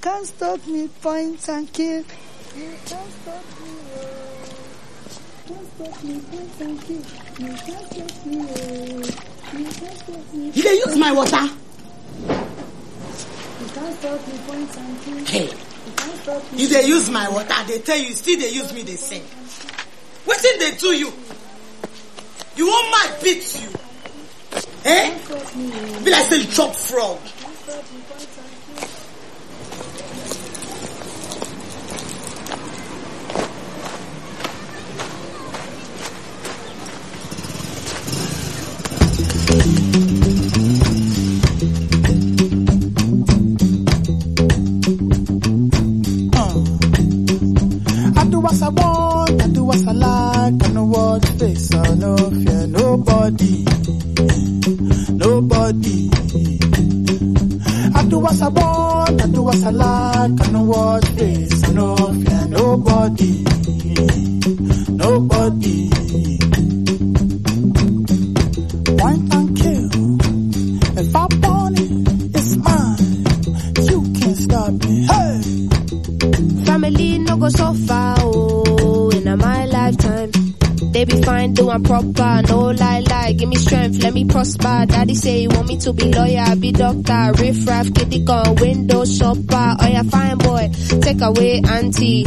Can't 0.00 0.26
stop 0.26 0.66
me, 0.66 0.88
point 1.02 1.48
and 1.48 1.72
kill. 1.72 2.04
You 2.56 2.70
can't 2.86 3.12
stop 3.22 3.44
me, 3.60 3.70
oh. 3.94 4.04
You 5.48 5.54
can't 5.54 5.68
stop 5.74 6.04
me, 6.04 6.20
point 6.20 6.60
and 6.60 6.80
kill. 6.82 6.96
You 7.38 7.52
can't 7.54 7.92
stop 7.92 8.26
me, 8.26 8.38
oh. 8.40 8.48
You 9.58 9.64
can't 9.64 9.98
stop 9.98 10.34
me. 10.34 10.50
You 10.54 10.62
use 10.70 10.96
my 10.96 11.12
water. 11.12 11.42
You 13.60 13.66
can't 13.74 13.98
stop 13.98 14.28
me, 14.28 14.38
point 14.46 14.76
and 14.76 15.00
kill. 15.02 15.24
Hey. 15.26 15.44
You 15.46 15.92
can't 15.96 16.22
stop 16.22 16.52
me. 16.52 16.62
You 16.62 16.68
dey 16.68 16.86
use 16.86 17.10
my 17.10 17.28
water. 17.28 17.54
They 17.66 17.78
tell 17.80 17.98
you 17.98 18.14
still 18.14 18.38
dey 18.38 18.50
use 18.50 18.72
me 18.72 18.82
dey 18.82 18.96
sing. 18.96 19.22
Wetin 20.26 20.58
dey 20.58 20.76
do 20.78 20.88
you? 20.94 21.12
You 22.56 22.66
wan 22.66 22.90
my 22.90 23.16
beat 23.22 23.60
you? 23.60 23.68
Eh? 24.84 25.18
Be 26.04 26.10
like 26.10 26.24
say 26.26 26.38
you 26.40 26.46
chop 26.46 26.74
frog. 26.74 27.18
I 39.50 40.27
me 85.78 85.84
to 85.84 85.92
be 85.92 86.12
lawyer, 86.12 86.56
be 86.56 86.72
doctor, 86.72 87.32
riff 87.38 87.66
raff, 87.66 87.92
kitty 87.94 88.24
gun, 88.24 88.54
window 88.56 89.04
shopper. 89.04 89.76
Oh 89.80 89.86
yeah, 89.86 90.02
fine 90.02 90.38
boy, 90.38 90.70
take 91.00 91.20
away 91.20 91.62
auntie, 91.66 92.24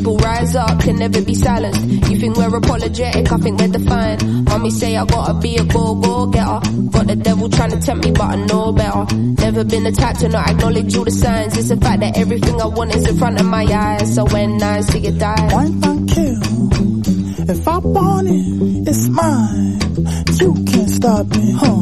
people 0.00 0.16
rise 0.16 0.56
up, 0.56 0.80
can 0.80 0.96
never 0.96 1.20
be 1.20 1.34
silenced. 1.34 1.82
You 2.10 2.16
think 2.18 2.34
we're 2.36 2.56
apologetic, 2.56 3.30
I 3.30 3.36
think 3.36 3.60
we're 3.60 3.68
defiant. 3.68 4.48
Mommy 4.48 4.70
say 4.70 4.96
I 4.96 5.04
gotta 5.04 5.34
be 5.34 5.56
a 5.56 5.64
go-go-getter. 5.64 6.60
Got 6.90 7.06
the 7.06 7.16
devil 7.16 7.50
trying 7.50 7.72
to 7.72 7.80
tempt 7.80 8.06
me, 8.06 8.12
but 8.12 8.22
I 8.22 8.36
know 8.46 8.72
better. 8.72 9.14
Never 9.14 9.64
been 9.64 9.84
the 9.84 9.92
type 9.92 10.16
to 10.18 10.28
not 10.30 10.48
acknowledge 10.48 10.96
all 10.96 11.04
the 11.04 11.10
signs. 11.10 11.56
It's 11.58 11.68
the 11.68 11.76
fact 11.76 12.00
that 12.00 12.16
everything 12.16 12.60
I 12.62 12.66
want 12.66 12.94
is 12.94 13.06
in 13.06 13.18
front 13.18 13.40
of 13.40 13.46
my 13.46 13.64
eyes. 13.64 14.14
So 14.14 14.24
when 14.24 14.62
I 14.62 14.80
see 14.80 15.06
it 15.06 15.18
die, 15.18 15.54
one 15.54 15.80
not 15.80 16.08
killed. 16.08 17.50
If 17.50 17.68
I 17.68 17.78
want 17.78 18.28
it, 18.28 18.88
it's 18.88 19.08
mine. 19.08 19.80
You 20.40 20.54
can't 20.64 20.90
stop 20.90 21.26
me, 21.26 21.52
huh? 21.52 21.79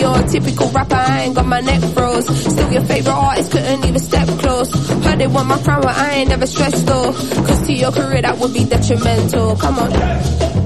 you're 0.00 0.18
a 0.18 0.26
typical 0.26 0.68
rapper, 0.70 0.94
I 0.94 1.22
ain't 1.22 1.34
got 1.34 1.46
my 1.46 1.60
neck 1.60 1.80
froze. 1.92 2.26
Still 2.26 2.72
your 2.72 2.84
favorite 2.84 3.12
artist, 3.12 3.52
couldn't 3.52 3.84
even 3.84 4.00
step 4.00 4.28
close. 4.38 4.72
Heard 5.04 5.18
they 5.18 5.26
want 5.26 5.48
my 5.48 5.58
crown, 5.62 5.82
but 5.82 5.96
I 5.96 6.12
ain't 6.12 6.28
never 6.30 6.46
stressed 6.46 6.86
though. 6.86 7.12
Cause 7.12 7.66
to 7.66 7.72
your 7.72 7.92
career 7.92 8.22
that 8.22 8.38
would 8.38 8.54
be 8.54 8.64
detrimental. 8.64 9.56
Come 9.56 9.78
on. 9.78 10.59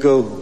go 0.00 0.37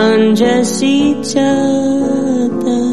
undress 0.00 0.82
each 0.82 1.36
other 1.36 2.84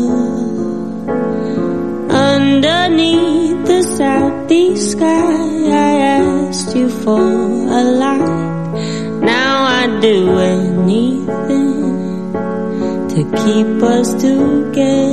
Underneath 2.09 3.65
the 3.65 3.81
southeast 3.97 4.91
sky 4.91 5.35
I 5.87 5.91
asked 6.19 6.75
you 6.75 6.89
for 6.89 7.21
a 7.79 7.83
light. 8.03 8.65
Now 9.21 9.53
I'd 9.79 10.01
do 10.01 10.17
anything 10.37 12.33
To 13.13 13.21
keep 13.41 13.83
us 13.95 14.09
together. 14.27 15.07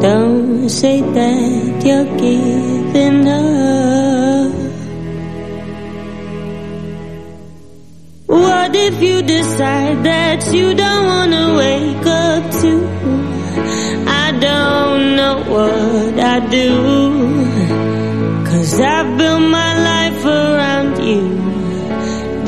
Don't 0.00 0.68
say 0.68 1.00
that 1.00 1.84
you're 1.86 2.10
giving 2.18 3.28
up. 3.28 3.85
If 8.88 9.02
you 9.02 9.20
decide 9.20 10.04
that 10.04 10.40
you 10.54 10.72
don't 10.72 11.06
wanna 11.12 11.44
wake 11.62 12.06
up 12.06 12.42
to? 12.62 12.72
I 14.24 14.26
don't 14.48 15.16
know 15.18 15.36
what 15.54 16.14
I 16.34 16.38
do. 16.58 16.70
Cause 18.48 18.80
I 18.80 18.98
built 19.18 19.44
my 19.60 19.72
life 19.90 20.22
around 20.24 20.92
you. 21.10 21.24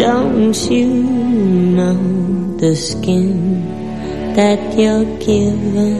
Don't 0.04 0.58
you 0.70 0.88
know 1.78 1.98
the 2.62 2.76
skin 2.76 3.34
that 4.36 4.60
you're 4.78 5.10
given 5.18 5.96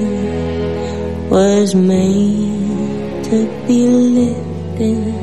was 1.31 1.75
made 1.75 3.25
to 3.25 3.37
be 3.67 3.81
lived 3.89 4.81
in? 4.81 5.15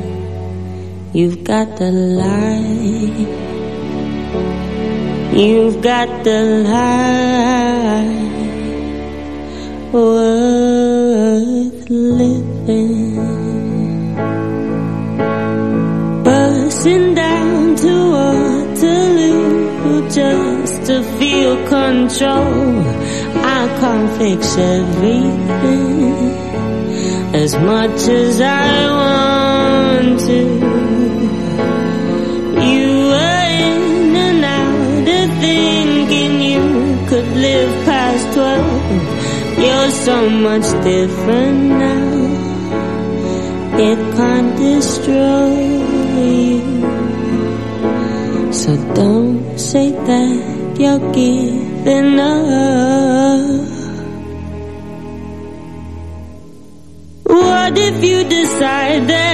You've 1.14 1.42
got 1.42 1.78
the 1.78 1.90
light. 1.90 3.45
You've 5.36 5.82
got 5.82 6.24
the 6.24 6.42
life 6.64 7.12
worth 9.92 11.90
living. 11.90 13.16
Busting 16.24 17.14
down 17.14 17.76
to 17.76 17.92
Waterloo 18.16 20.08
just 20.08 20.86
to 20.86 21.02
feel 21.18 21.56
control. 21.68 22.80
I 23.36 23.68
can't 23.78 24.10
fix 24.16 24.56
everything 24.56 26.14
as 27.34 27.54
much 27.56 28.08
as 28.08 28.40
I 28.40 28.86
want 28.90 30.20
to. 30.20 30.75
So 39.88 40.28
much 40.28 40.66
different 40.82 41.58
now. 41.68 42.06
It 43.78 43.98
can't 44.16 44.56
destroy 44.56 45.50
you. 46.18 46.60
So 48.52 48.76
don't 48.94 49.58
say 49.58 49.90
that 49.90 50.76
you're 50.78 51.12
giving 51.12 52.18
up. 52.18 53.66
What 57.24 57.78
if 57.78 58.02
you 58.02 58.24
decide 58.24 59.06
that 59.08 59.25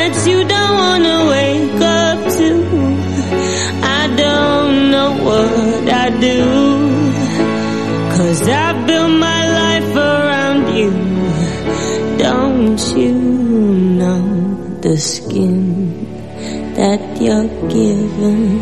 you're 17.25 17.49
given 17.69 18.59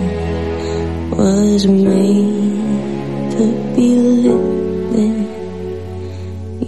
was 1.11 1.67
made 1.67 3.33
to 3.33 3.45
be 3.75 3.89
lived? 3.97 4.61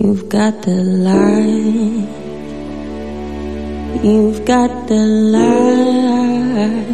You've 0.01 0.29
got 0.31 0.63
the 0.63 0.83
light. 1.09 2.09
You've 4.03 4.45
got 4.47 4.89
the 4.89 5.05
light. 5.35 6.92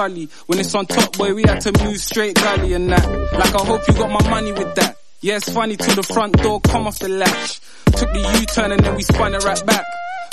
Sully. 0.00 0.30
When 0.46 0.58
it's 0.58 0.74
on 0.74 0.86
top, 0.86 1.18
boy, 1.18 1.34
we 1.34 1.42
had 1.42 1.60
to 1.60 1.84
move 1.84 1.98
straight 1.98 2.34
gully 2.34 2.72
and 2.72 2.88
that. 2.88 3.06
Like 3.34 3.54
I 3.54 3.64
hope 3.66 3.86
you 3.86 3.92
got 3.92 4.08
my 4.08 4.30
money 4.30 4.50
with 4.50 4.74
that. 4.76 4.96
Yeah, 5.20 5.36
it's 5.36 5.52
funny 5.52 5.76
till 5.76 5.94
the 5.94 6.02
front 6.02 6.32
door 6.42 6.58
come 6.62 6.86
off 6.86 6.98
the 7.00 7.10
latch. 7.10 7.60
Took 7.84 8.10
the 8.10 8.38
U-turn 8.40 8.72
and 8.72 8.82
then 8.82 8.94
we 8.94 9.02
spun 9.02 9.34
it 9.34 9.44
right 9.44 9.66
back. 9.66 9.84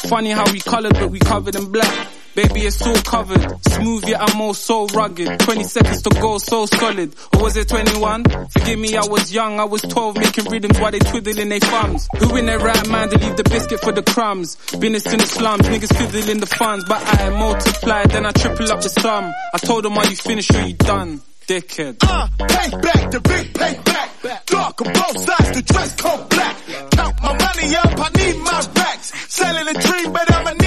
Funny 0.07 0.29
how 0.29 0.49
we 0.53 0.61
colored, 0.61 0.93
but 0.93 1.11
we 1.11 1.19
covered 1.19 1.57
in 1.57 1.69
black. 1.69 2.07
Baby, 2.33 2.61
it's 2.61 2.81
all 2.81 2.95
covered. 3.01 3.43
Smooth, 3.77 4.07
yet 4.07 4.21
I'm 4.21 4.41
all 4.41 4.53
so 4.53 4.87
rugged. 4.87 5.39
20 5.39 5.63
seconds 5.63 6.01
to 6.03 6.09
go, 6.09 6.37
so 6.37 6.65
solid. 6.65 7.15
Or 7.33 7.43
was 7.43 7.57
it 7.57 7.69
21? 7.69 8.23
Forgive 8.49 8.79
me, 8.79 8.97
I 8.97 9.05
was 9.05 9.31
young. 9.33 9.59
I 9.59 9.65
was 9.65 9.81
12, 9.81 10.17
making 10.17 10.45
rhythms 10.45 10.79
while 10.79 10.91
they 10.91 10.99
twiddling 10.99 11.49
their 11.49 11.59
thumbs. 11.59 12.07
Who 12.17 12.35
in 12.35 12.45
their 12.45 12.59
right 12.59 12.87
mind 12.89 13.11
to 13.11 13.17
leave 13.17 13.37
the 13.37 13.43
biscuit 13.43 13.79
for 13.81 13.91
the 13.91 14.03
crumbs? 14.03 14.55
Business 14.79 15.11
in 15.11 15.19
the 15.19 15.25
slums, 15.25 15.67
niggas 15.67 15.95
fiddling 15.95 16.39
the 16.39 16.47
funds. 16.47 16.85
But 16.87 17.01
I 17.05 17.29
multiply, 17.29 18.03
then 18.05 18.25
I 18.25 18.31
triple 18.31 18.71
up 18.71 18.81
the 18.81 18.89
sum. 18.89 19.31
I 19.53 19.57
told 19.57 19.85
them, 19.85 19.97
are 19.97 20.07
you 20.07 20.15
finished 20.15 20.53
or 20.53 20.61
you 20.61 20.73
done? 20.73 21.21
Dickhead. 21.47 21.97
Uh, 22.01 22.27
payback, 22.39 23.11
the 23.11 23.21
big 23.21 23.53
payback. 23.53 24.45
Dark 24.47 24.81
on 24.81 24.91
both 24.91 25.17
sides, 25.19 25.51
the 25.55 25.61
dress 25.61 25.95
code 25.95 26.29
black. 26.29 26.57
Count 26.91 27.15
my 27.21 27.31
money 27.31 27.75
up, 27.75 27.93
I 27.97 28.09
need 28.17 28.37
my 28.43 28.61
racks. 28.75 29.13
Selling 29.33 29.67
a 29.67 29.79
dream, 29.79 30.11
but 30.11 30.33
I'ma 30.33 30.51
need 30.51 30.66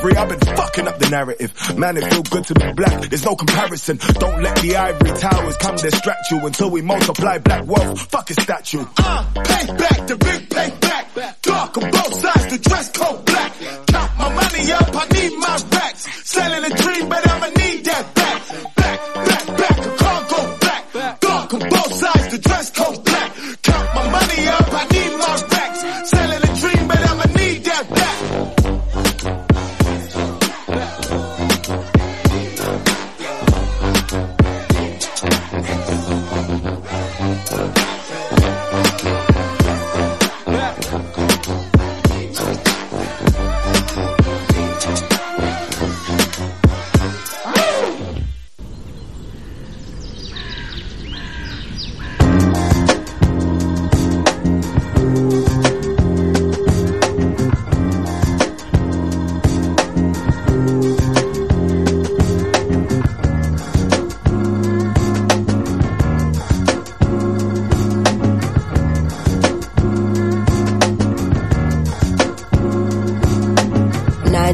free, 0.00 0.14
I've 0.14 0.28
been 0.28 0.40
fucking 0.56 0.88
up 0.88 0.98
the 0.98 1.10
narrative. 1.10 1.78
Man, 1.78 1.96
it 1.96 2.04
feel 2.12 2.22
good 2.22 2.44
to 2.46 2.54
be 2.54 2.72
black, 2.72 3.02
there's 3.08 3.24
no 3.24 3.36
comparison. 3.36 3.96
Don't 3.96 4.42
let 4.42 4.56
the 4.56 4.76
ivory 4.76 5.18
towers 5.18 5.56
come 5.58 5.76
distract 5.76 6.30
you 6.30 6.46
until 6.46 6.70
we 6.70 6.82
multiply 6.82 7.38
black 7.38 7.66
wealth. 7.66 8.00
Fuck 8.10 8.30
a 8.30 8.34
statue. 8.34 8.84
Uh, 8.96 9.24
payback, 9.34 10.06
the 10.06 10.16
big 10.16 10.48
payback. 10.48 11.42
Dark 11.42 11.78
on 11.78 11.90
both 11.90 12.14
sides, 12.20 12.46
the 12.52 12.58
dress 12.58 12.90
code 12.92 13.24
black. 13.24 13.52
Count 13.86 14.18
my 14.18 14.34
money 14.34 14.72
up, 14.72 14.90
I 14.92 15.06
need 15.14 15.38
my 15.38 15.58
racks. 15.72 16.28
Selling 16.28 16.72
a 16.72 16.74
dream, 16.76 17.08
but 17.08 17.28
I'ma 17.28 17.46
need 17.46 17.84
that 17.84 18.14
back. 18.14 18.26
Back, 18.26 18.74
back, 18.74 18.75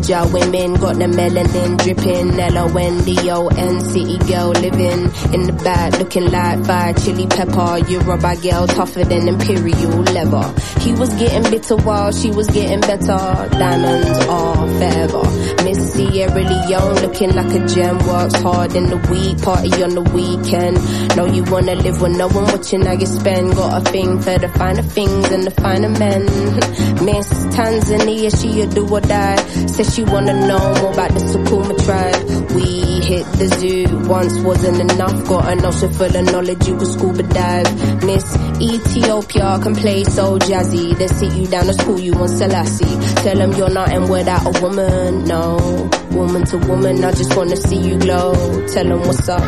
Niger 0.03 0.27
women 0.33 0.75
got 0.75 0.97
the 0.97 1.05
melanin 1.05 1.79
dripping. 1.79 2.41
L-O-N-D-O-N 2.41 3.81
city 3.81 4.19
girl 4.27 4.49
living 4.51 5.03
in 5.33 5.43
the 5.47 5.53
back 5.63 5.97
looking 5.99 6.27
like 6.31 6.65
fire 6.65 6.93
chili 6.95 7.27
pepper. 7.29 7.79
Yoruba 7.89 8.35
girl 8.43 8.67
tougher 8.67 9.05
than 9.05 9.29
imperial 9.29 10.03
leather. 10.11 10.53
He 10.81 10.93
was 10.93 11.15
getting 11.15 11.49
bitter 11.49 11.77
while 11.77 12.11
she 12.11 12.31
was 12.33 12.49
getting 12.49 12.81
better. 12.81 13.49
Diamonds 13.55 14.27
are 14.27 14.67
forever. 14.67 15.23
Miss 15.63 15.93
Sierra 15.93 16.35
Leone 16.35 16.95
looking 17.03 17.31
like 17.35 17.55
a 17.55 17.65
gem. 17.67 17.99
Works 18.07 18.35
hard 18.43 18.75
in 18.75 18.87
the 18.87 18.97
week, 19.09 19.41
party 19.43 19.71
on 19.85 19.91
the 19.95 20.03
weekend. 20.03 20.77
Know 21.17 21.27
you 21.27 21.45
wanna 21.45 21.77
live 21.77 22.01
with 22.03 22.17
no 22.17 22.27
one 22.27 22.45
watching 22.47 22.83
how 22.83 22.93
you 22.95 23.07
spend. 23.07 23.55
Got 23.55 23.83
a 23.87 23.91
thing 23.93 24.21
for 24.21 24.37
the 24.37 24.49
finer 24.49 24.83
things 24.83 25.31
and 25.31 25.45
the 25.45 25.53
finer 25.53 25.91
men. 25.91 26.25
Miss 27.07 27.29
Tanzania, 27.55 28.31
she 28.41 28.63
a 28.63 28.67
do 28.67 28.89
or 28.89 29.01
die. 29.01 29.37
Says 29.67 29.92
she 29.93 30.03
wanna 30.05 30.33
know 30.47 30.59
more 30.81 30.93
about 30.93 31.11
the 31.13 31.21
Sukuma 31.21 31.75
tribe. 31.85 32.23
We 32.57 32.65
hit 33.05 33.27
the 33.39 33.49
zoo 33.59 34.09
once 34.09 34.39
wasn't 34.41 34.81
enough. 34.91 35.29
Got 35.29 35.53
an 35.53 35.65
ocean 35.67 35.93
full 35.93 36.17
of 36.17 36.25
knowledge, 36.33 36.67
you 36.67 36.77
could 36.77 36.89
scuba 36.89 37.23
dive. 37.23 38.03
Miss 38.05 38.25
Ethiopia 38.61 39.59
can 39.63 39.75
play 39.75 40.05
so 40.05 40.39
jazzy. 40.39 40.97
They 40.97 41.09
sit 41.09 41.33
you 41.35 41.47
down 41.47 41.67
to 41.67 41.75
school, 41.75 42.01
you 42.01 42.15
on 42.15 42.29
Selassie. 42.29 42.97
Tell 43.23 43.37
them 43.37 43.53
you're 43.53 43.71
not 43.71 43.89
nothing 43.89 44.09
without 44.11 44.47
a 44.47 44.63
woman, 44.63 45.25
no. 45.25 45.91
Woman 46.13 46.45
to 46.47 46.59
woman, 46.59 47.05
I 47.05 47.13
just 47.13 47.37
wanna 47.37 47.57
see 47.57 47.77
you 47.77 47.99
glow. 47.99 48.33
Tell 48.69 48.85
them 48.85 49.01
what's 49.01 49.29
up. 49.29 49.43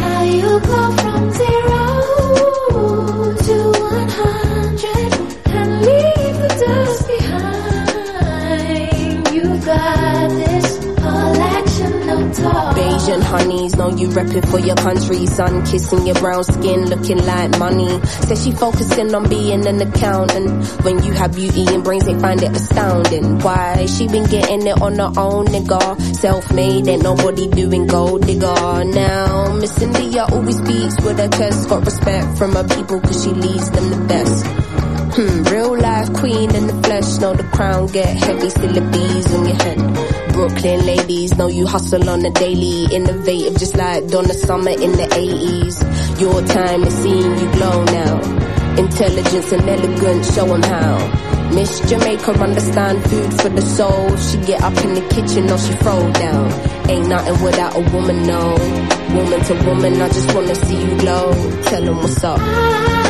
How 0.00 0.22
you 0.22 0.60
go 0.60 0.92
from 0.92 0.98
zero 0.98 1.09
honeys, 13.40 13.76
know 13.76 13.88
you 13.88 14.08
repping 14.08 14.46
for 14.50 14.58
your 14.58 14.76
country. 14.76 15.26
son. 15.26 15.64
kissing 15.64 16.06
your 16.06 16.14
brown 16.16 16.44
skin, 16.44 16.86
looking 16.86 17.24
like 17.24 17.58
money. 17.58 17.90
Says 18.26 18.44
she 18.44 18.52
focusing 18.52 19.14
on 19.14 19.28
being 19.28 19.66
an 19.66 19.80
accountant. 19.80 20.66
When 20.84 21.02
you 21.02 21.12
have 21.12 21.34
beauty 21.34 21.64
and 21.68 21.82
brains, 21.84 22.04
they 22.04 22.18
find 22.18 22.42
it 22.42 22.52
astounding. 22.52 23.38
Why? 23.40 23.86
She 23.86 24.08
been 24.08 24.26
getting 24.26 24.66
it 24.66 24.80
on 24.80 24.98
her 24.98 25.12
own, 25.16 25.46
nigga. 25.46 26.16
Self-made, 26.16 26.88
ain't 26.88 27.02
nobody 27.02 27.48
doing 27.48 27.86
gold 27.86 28.22
nigga. 28.22 28.94
Now, 28.94 29.54
Miss 29.54 29.80
India 29.80 30.26
always 30.30 30.56
speaks 30.56 30.96
with 31.04 31.18
her 31.18 31.28
chest. 31.28 31.68
Got 31.68 31.84
respect 31.84 32.38
from 32.38 32.52
her 32.52 32.64
people 32.64 33.00
cause 33.00 33.24
she 33.24 33.30
leads 33.30 33.70
them 33.70 33.90
the 33.90 34.00
best. 34.06 34.46
Hmm, 35.16 35.42
real 35.52 35.76
life 35.76 35.89
queen 36.08 36.54
in 36.54 36.66
the 36.66 36.82
flesh. 36.82 37.18
Know 37.18 37.34
the 37.34 37.44
crown 37.44 37.86
get 37.86 38.06
heavy, 38.06 38.50
still 38.50 38.72
the 38.72 38.80
bees 38.80 39.34
on 39.34 39.46
your 39.46 39.56
head. 39.56 40.32
Brooklyn 40.32 40.86
ladies 40.86 41.36
know 41.36 41.48
you 41.48 41.66
hustle 41.66 42.08
on 42.08 42.20
the 42.20 42.30
daily. 42.30 42.84
Innovative 42.94 43.58
just 43.58 43.76
like 43.76 44.08
Donna 44.08 44.32
Summer 44.32 44.70
in 44.70 44.92
the 44.92 45.06
80s. 45.12 46.20
Your 46.20 46.40
time 46.42 46.82
is 46.84 46.94
seeing 46.94 47.38
you 47.38 47.52
glow 47.52 47.84
now. 47.84 48.20
Intelligence 48.78 49.52
and 49.52 49.68
elegance, 49.68 50.34
show 50.34 50.54
'em 50.54 50.62
how. 50.62 51.50
Miss 51.54 51.80
Jamaica 51.90 52.30
understand 52.40 53.02
food 53.10 53.34
for 53.40 53.48
the 53.48 53.62
soul. 53.62 54.16
She 54.16 54.38
get 54.46 54.62
up 54.62 54.76
in 54.84 54.94
the 54.94 55.02
kitchen 55.08 55.50
or 55.50 55.58
she 55.58 55.72
throw 55.82 56.10
down. 56.12 56.46
Ain't 56.88 57.08
nothing 57.08 57.42
without 57.42 57.76
a 57.76 57.80
woman, 57.90 58.26
no. 58.26 58.54
Woman 59.14 59.40
to 59.40 59.54
woman, 59.66 60.00
I 60.00 60.08
just 60.08 60.32
wanna 60.34 60.54
see 60.54 60.80
you 60.80 60.96
glow. 60.98 61.32
Tell 61.64 61.88
'em 61.88 61.96
what's 61.96 62.22
up. 62.22 63.09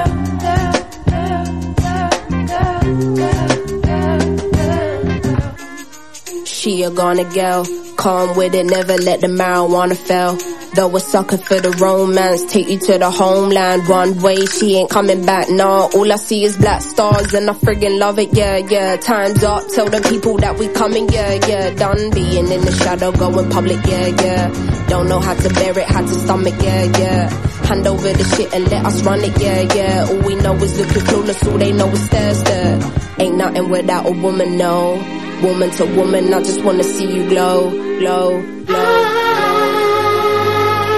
she 6.71 6.83
a 6.83 6.89
gonna 6.91 7.25
go. 7.25 7.65
Calm 7.97 8.37
with 8.37 8.55
it, 8.55 8.65
never 8.65 8.95
let 8.97 9.19
the 9.21 9.27
marijuana 9.27 9.95
fail. 9.95 10.37
Though 10.73 10.95
a 10.95 10.99
sucker 11.01 11.37
for 11.37 11.59
the 11.59 11.71
romance, 11.71 12.45
take 12.45 12.69
you 12.69 12.79
to 12.79 12.97
the 12.97 13.11
homeland. 13.11 13.89
One 13.89 14.21
way, 14.21 14.45
she 14.45 14.77
ain't 14.77 14.89
coming 14.89 15.25
back, 15.25 15.49
nah. 15.49 15.89
All 15.93 16.11
I 16.11 16.15
see 16.15 16.45
is 16.45 16.55
black 16.55 16.81
stars 16.81 17.33
and 17.33 17.49
I 17.49 17.53
friggin' 17.53 17.99
love 17.99 18.19
it, 18.19 18.29
yeah, 18.33 18.57
yeah. 18.57 18.95
Time's 18.95 19.43
up, 19.43 19.67
tell 19.75 19.89
the 19.89 19.99
people 20.09 20.37
that 20.37 20.57
we 20.57 20.69
coming, 20.69 21.09
yeah, 21.09 21.33
yeah. 21.45 21.71
Done 21.71 22.09
being 22.11 22.47
in 22.47 22.61
the 22.61 22.71
shadow, 22.71 23.11
going 23.11 23.49
public, 23.49 23.85
yeah, 23.85 24.07
yeah. 24.07 24.87
Don't 24.87 25.09
know 25.09 25.19
how 25.19 25.33
to 25.33 25.49
bear 25.53 25.77
it, 25.77 25.85
how 25.85 26.01
to 26.01 26.13
stomach, 26.23 26.55
yeah, 26.61 26.83
yeah. 26.97 27.29
Hand 27.67 27.85
over 27.85 28.13
the 28.13 28.23
shit 28.35 28.53
and 28.53 28.69
let 28.71 28.85
us 28.85 29.03
run 29.03 29.19
it, 29.19 29.37
yeah, 29.41 29.61
yeah. 29.75 30.07
All 30.09 30.21
we 30.25 30.35
know 30.35 30.55
is 30.55 30.79
looking 30.79 31.03
clueless, 31.03 31.51
all 31.51 31.57
they 31.57 31.73
know 31.73 31.89
is 31.89 32.05
stare, 32.05 32.33
stare. 32.33 32.79
Ain't 33.19 33.35
nothing 33.35 33.69
without 33.69 34.05
a 34.07 34.11
woman, 34.11 34.57
no. 34.57 35.20
Woman 35.41 35.71
to 35.71 35.85
woman, 35.97 36.33
I 36.33 36.39
just 36.43 36.61
wanna 36.63 36.83
see 36.83 37.05
you 37.15 37.27
glow, 37.27 37.71
glow, 37.99 38.41
glow. 38.65 38.77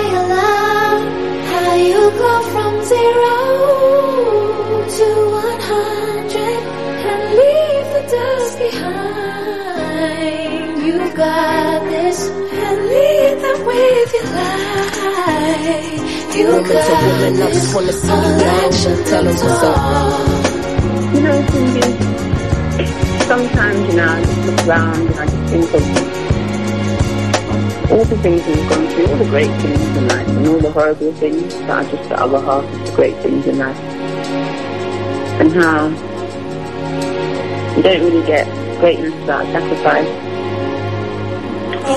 I 0.06 0.20
love 0.34 1.02
how 1.52 1.76
you 1.76 2.02
go 2.24 2.34
from 2.54 2.74
zero 2.92 3.36
to 4.98 5.08
one 5.44 5.62
hundred 5.72 6.62
and 7.12 7.24
leave 7.40 7.88
the 7.96 8.04
dust 8.12 8.54
behind. 8.60 10.04
You 10.88 10.98
got 11.16 11.80
this 11.90 12.20
and 12.30 12.78
lead 12.92 13.36
them 13.46 13.60
with 13.66 14.10
your 14.18 14.28
life. 14.42 16.02
You 16.36 16.46
Woman 16.48 16.64
to 16.68 16.74
got 16.74 17.04
woman, 17.08 17.34
I 17.34 17.46
this. 17.48 17.54
just 17.64 17.70
wanna 17.76 17.94
see 17.94 18.08
you 18.08 18.34
glow. 18.40 18.70
Tell 19.10 19.26
us 19.28 19.40
what's 19.44 19.64
up. 19.64 19.78
You 21.16 21.20
know, 21.22 21.38
Cindy, 21.48 21.88
sometimes, 23.28 23.80
you 23.88 23.96
know, 23.98 24.08
I 24.08 24.24
just 24.24 24.38
look 24.46 24.68
around 24.68 25.08
and 25.08 25.16
I 25.16 25.26
just 25.26 25.52
think 25.52 25.74
of 25.74 25.84
all 27.92 28.06
the 28.06 28.18
things 28.18 28.46
we've 28.48 28.70
gone 28.70 28.88
through, 28.90 29.08
all 29.08 29.18
the 29.18 29.26
great 29.26 29.62
things 29.62 29.80
in 29.98 30.08
life, 30.08 30.28
and 30.28 30.48
all 30.48 30.60
the 30.60 30.72
horrible 30.72 31.14
things 31.14 31.54
that 31.54 31.70
are 31.70 31.84
just 31.92 32.10
the 32.10 32.20
other 32.20 32.40
half 32.42 32.64
of 32.64 32.86
the 32.86 32.92
great 32.96 33.16
things 33.18 33.46
in 33.46 33.58
life. 33.60 33.78
And 35.40 35.52
how 35.54 35.88
you 37.76 37.84
don't 37.84 38.02
really 38.02 38.26
get 38.26 38.48
greatness 38.80 39.14
without 39.22 39.46
sacrifice. 39.48 40.08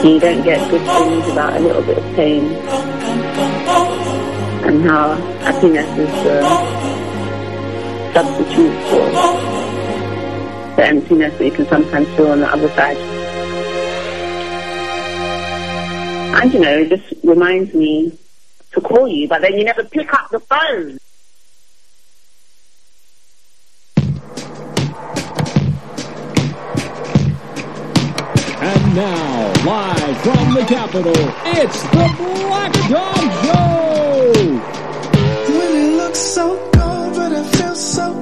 You 0.05 0.21
don't 0.21 0.43
get 0.43 0.71
good 0.71 0.83
things 0.83 1.27
without 1.27 1.57
a 1.57 1.61
little 1.61 1.83
bit 1.83 1.99
of 1.99 2.05
pain. 2.17 2.45
And 4.67 4.83
how 4.85 5.15
happiness 5.41 5.89
is 5.99 6.11
the 6.25 6.43
substitute 8.13 8.75
for 8.91 9.56
the 10.77 10.87
emptiness 10.87 11.37
that 11.39 11.45
you 11.45 11.51
can 11.51 11.67
sometimes 11.67 12.07
feel 12.17 12.29
on 12.29 12.41
the 12.41 12.49
other 12.49 12.69
side. 12.69 12.97
And 16.43 16.53
you 16.53 16.61
know, 16.61 16.79
it 16.79 16.91
just 16.91 17.25
reminds 17.25 17.73
me 17.73 18.17
to 18.73 18.81
call 18.83 19.09
you, 19.09 19.27
but 19.27 19.41
then 19.41 19.55
you 19.55 19.65
never 19.65 19.85
pick 19.85 20.13
up 20.13 20.29
the 20.31 20.39
phone. 20.41 20.99
And 28.59 28.95
now, 28.95 29.53
live 29.65 30.19
from 30.23 30.55
the 30.55 30.65
Capitol, 30.69 31.15
it's 31.57 31.83
the 31.85 32.15
Black 32.19 32.73
Dog 32.91 33.33
Show! 33.45 34.33
When 35.53 35.73
it 35.77 35.97
looks 35.97 36.19
so 36.19 36.71
cold, 36.75 37.15
but 37.15 37.33
it 37.33 37.45
feels 37.57 37.95
so 37.95 38.16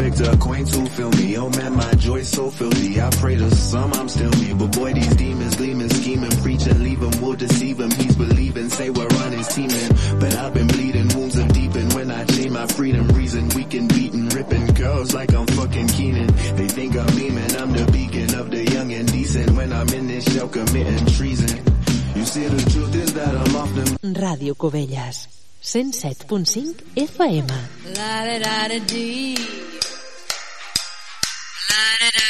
heart, 0.00 0.12
expect 0.12 0.34
a 0.34 0.38
coin 0.38 0.64
to 0.64 0.86
fill 0.86 1.10
me. 1.12 1.36
Oh 1.36 1.48
man, 1.50 1.74
my 1.74 1.92
joy's 1.94 2.28
so 2.28 2.50
filthy. 2.50 3.00
I 3.00 3.10
pray 3.10 3.36
to 3.36 3.50
some 3.54 3.92
I'm 3.94 4.08
still 4.08 4.30
me. 4.30 4.54
But 4.54 4.72
boy, 4.72 4.92
these 4.94 5.16
demons 5.16 5.56
gleaming, 5.56 5.88
scheming, 5.88 6.30
preaching, 6.42 6.82
leave 6.82 7.02
him, 7.02 7.20
will 7.20 7.34
deceive 7.34 7.80
him. 7.80 7.90
He's 7.90 8.16
believing, 8.16 8.68
say 8.70 8.90
we're 8.90 9.04
on 9.24 9.32
his 9.32 9.48
teaming. 9.48 10.20
But 10.20 10.34
I've 10.36 10.54
been 10.54 10.66
bleeding, 10.66 11.08
wounds 11.14 11.38
are 11.38 11.48
deepen. 11.48 11.88
When 11.90 12.10
I 12.10 12.24
chain 12.24 12.52
my 12.52 12.66
freedom, 12.66 13.08
reason, 13.08 13.48
weak 13.50 13.74
and 13.74 13.88
beaten, 13.88 14.28
ripping 14.28 14.66
girls 14.74 15.14
like 15.14 15.32
I'm 15.34 15.46
fucking 15.46 15.88
Keenan. 15.88 16.26
They 16.56 16.68
think 16.68 16.96
I'm 16.96 17.14
beaming, 17.16 17.56
I'm 17.56 17.72
the 17.72 17.90
beacon 17.92 18.34
of 18.34 18.50
the 18.50 18.64
young 18.64 18.92
and 18.92 19.10
decent. 19.10 19.50
When 19.56 19.72
I'm 19.72 19.88
in 19.88 20.06
this 20.08 20.32
shell 20.32 20.48
committing 20.48 21.06
treason. 21.06 21.64
You 22.14 22.24
see, 22.24 22.46
the 22.46 22.70
truth 22.70 22.94
is 22.94 23.14
that 23.14 23.34
I'm 23.34 23.56
often 23.56 23.84
Ràdio 24.14 24.54
Cubelles, 24.56 25.28
107.5 25.62 26.74
FM. 26.96 27.48
La 27.96 28.24
da 28.24 28.38
da 28.38 28.68
da 28.68 28.78
dee 28.84 29.79
da 31.80 31.96
da 32.00 32.10
da 32.18 32.29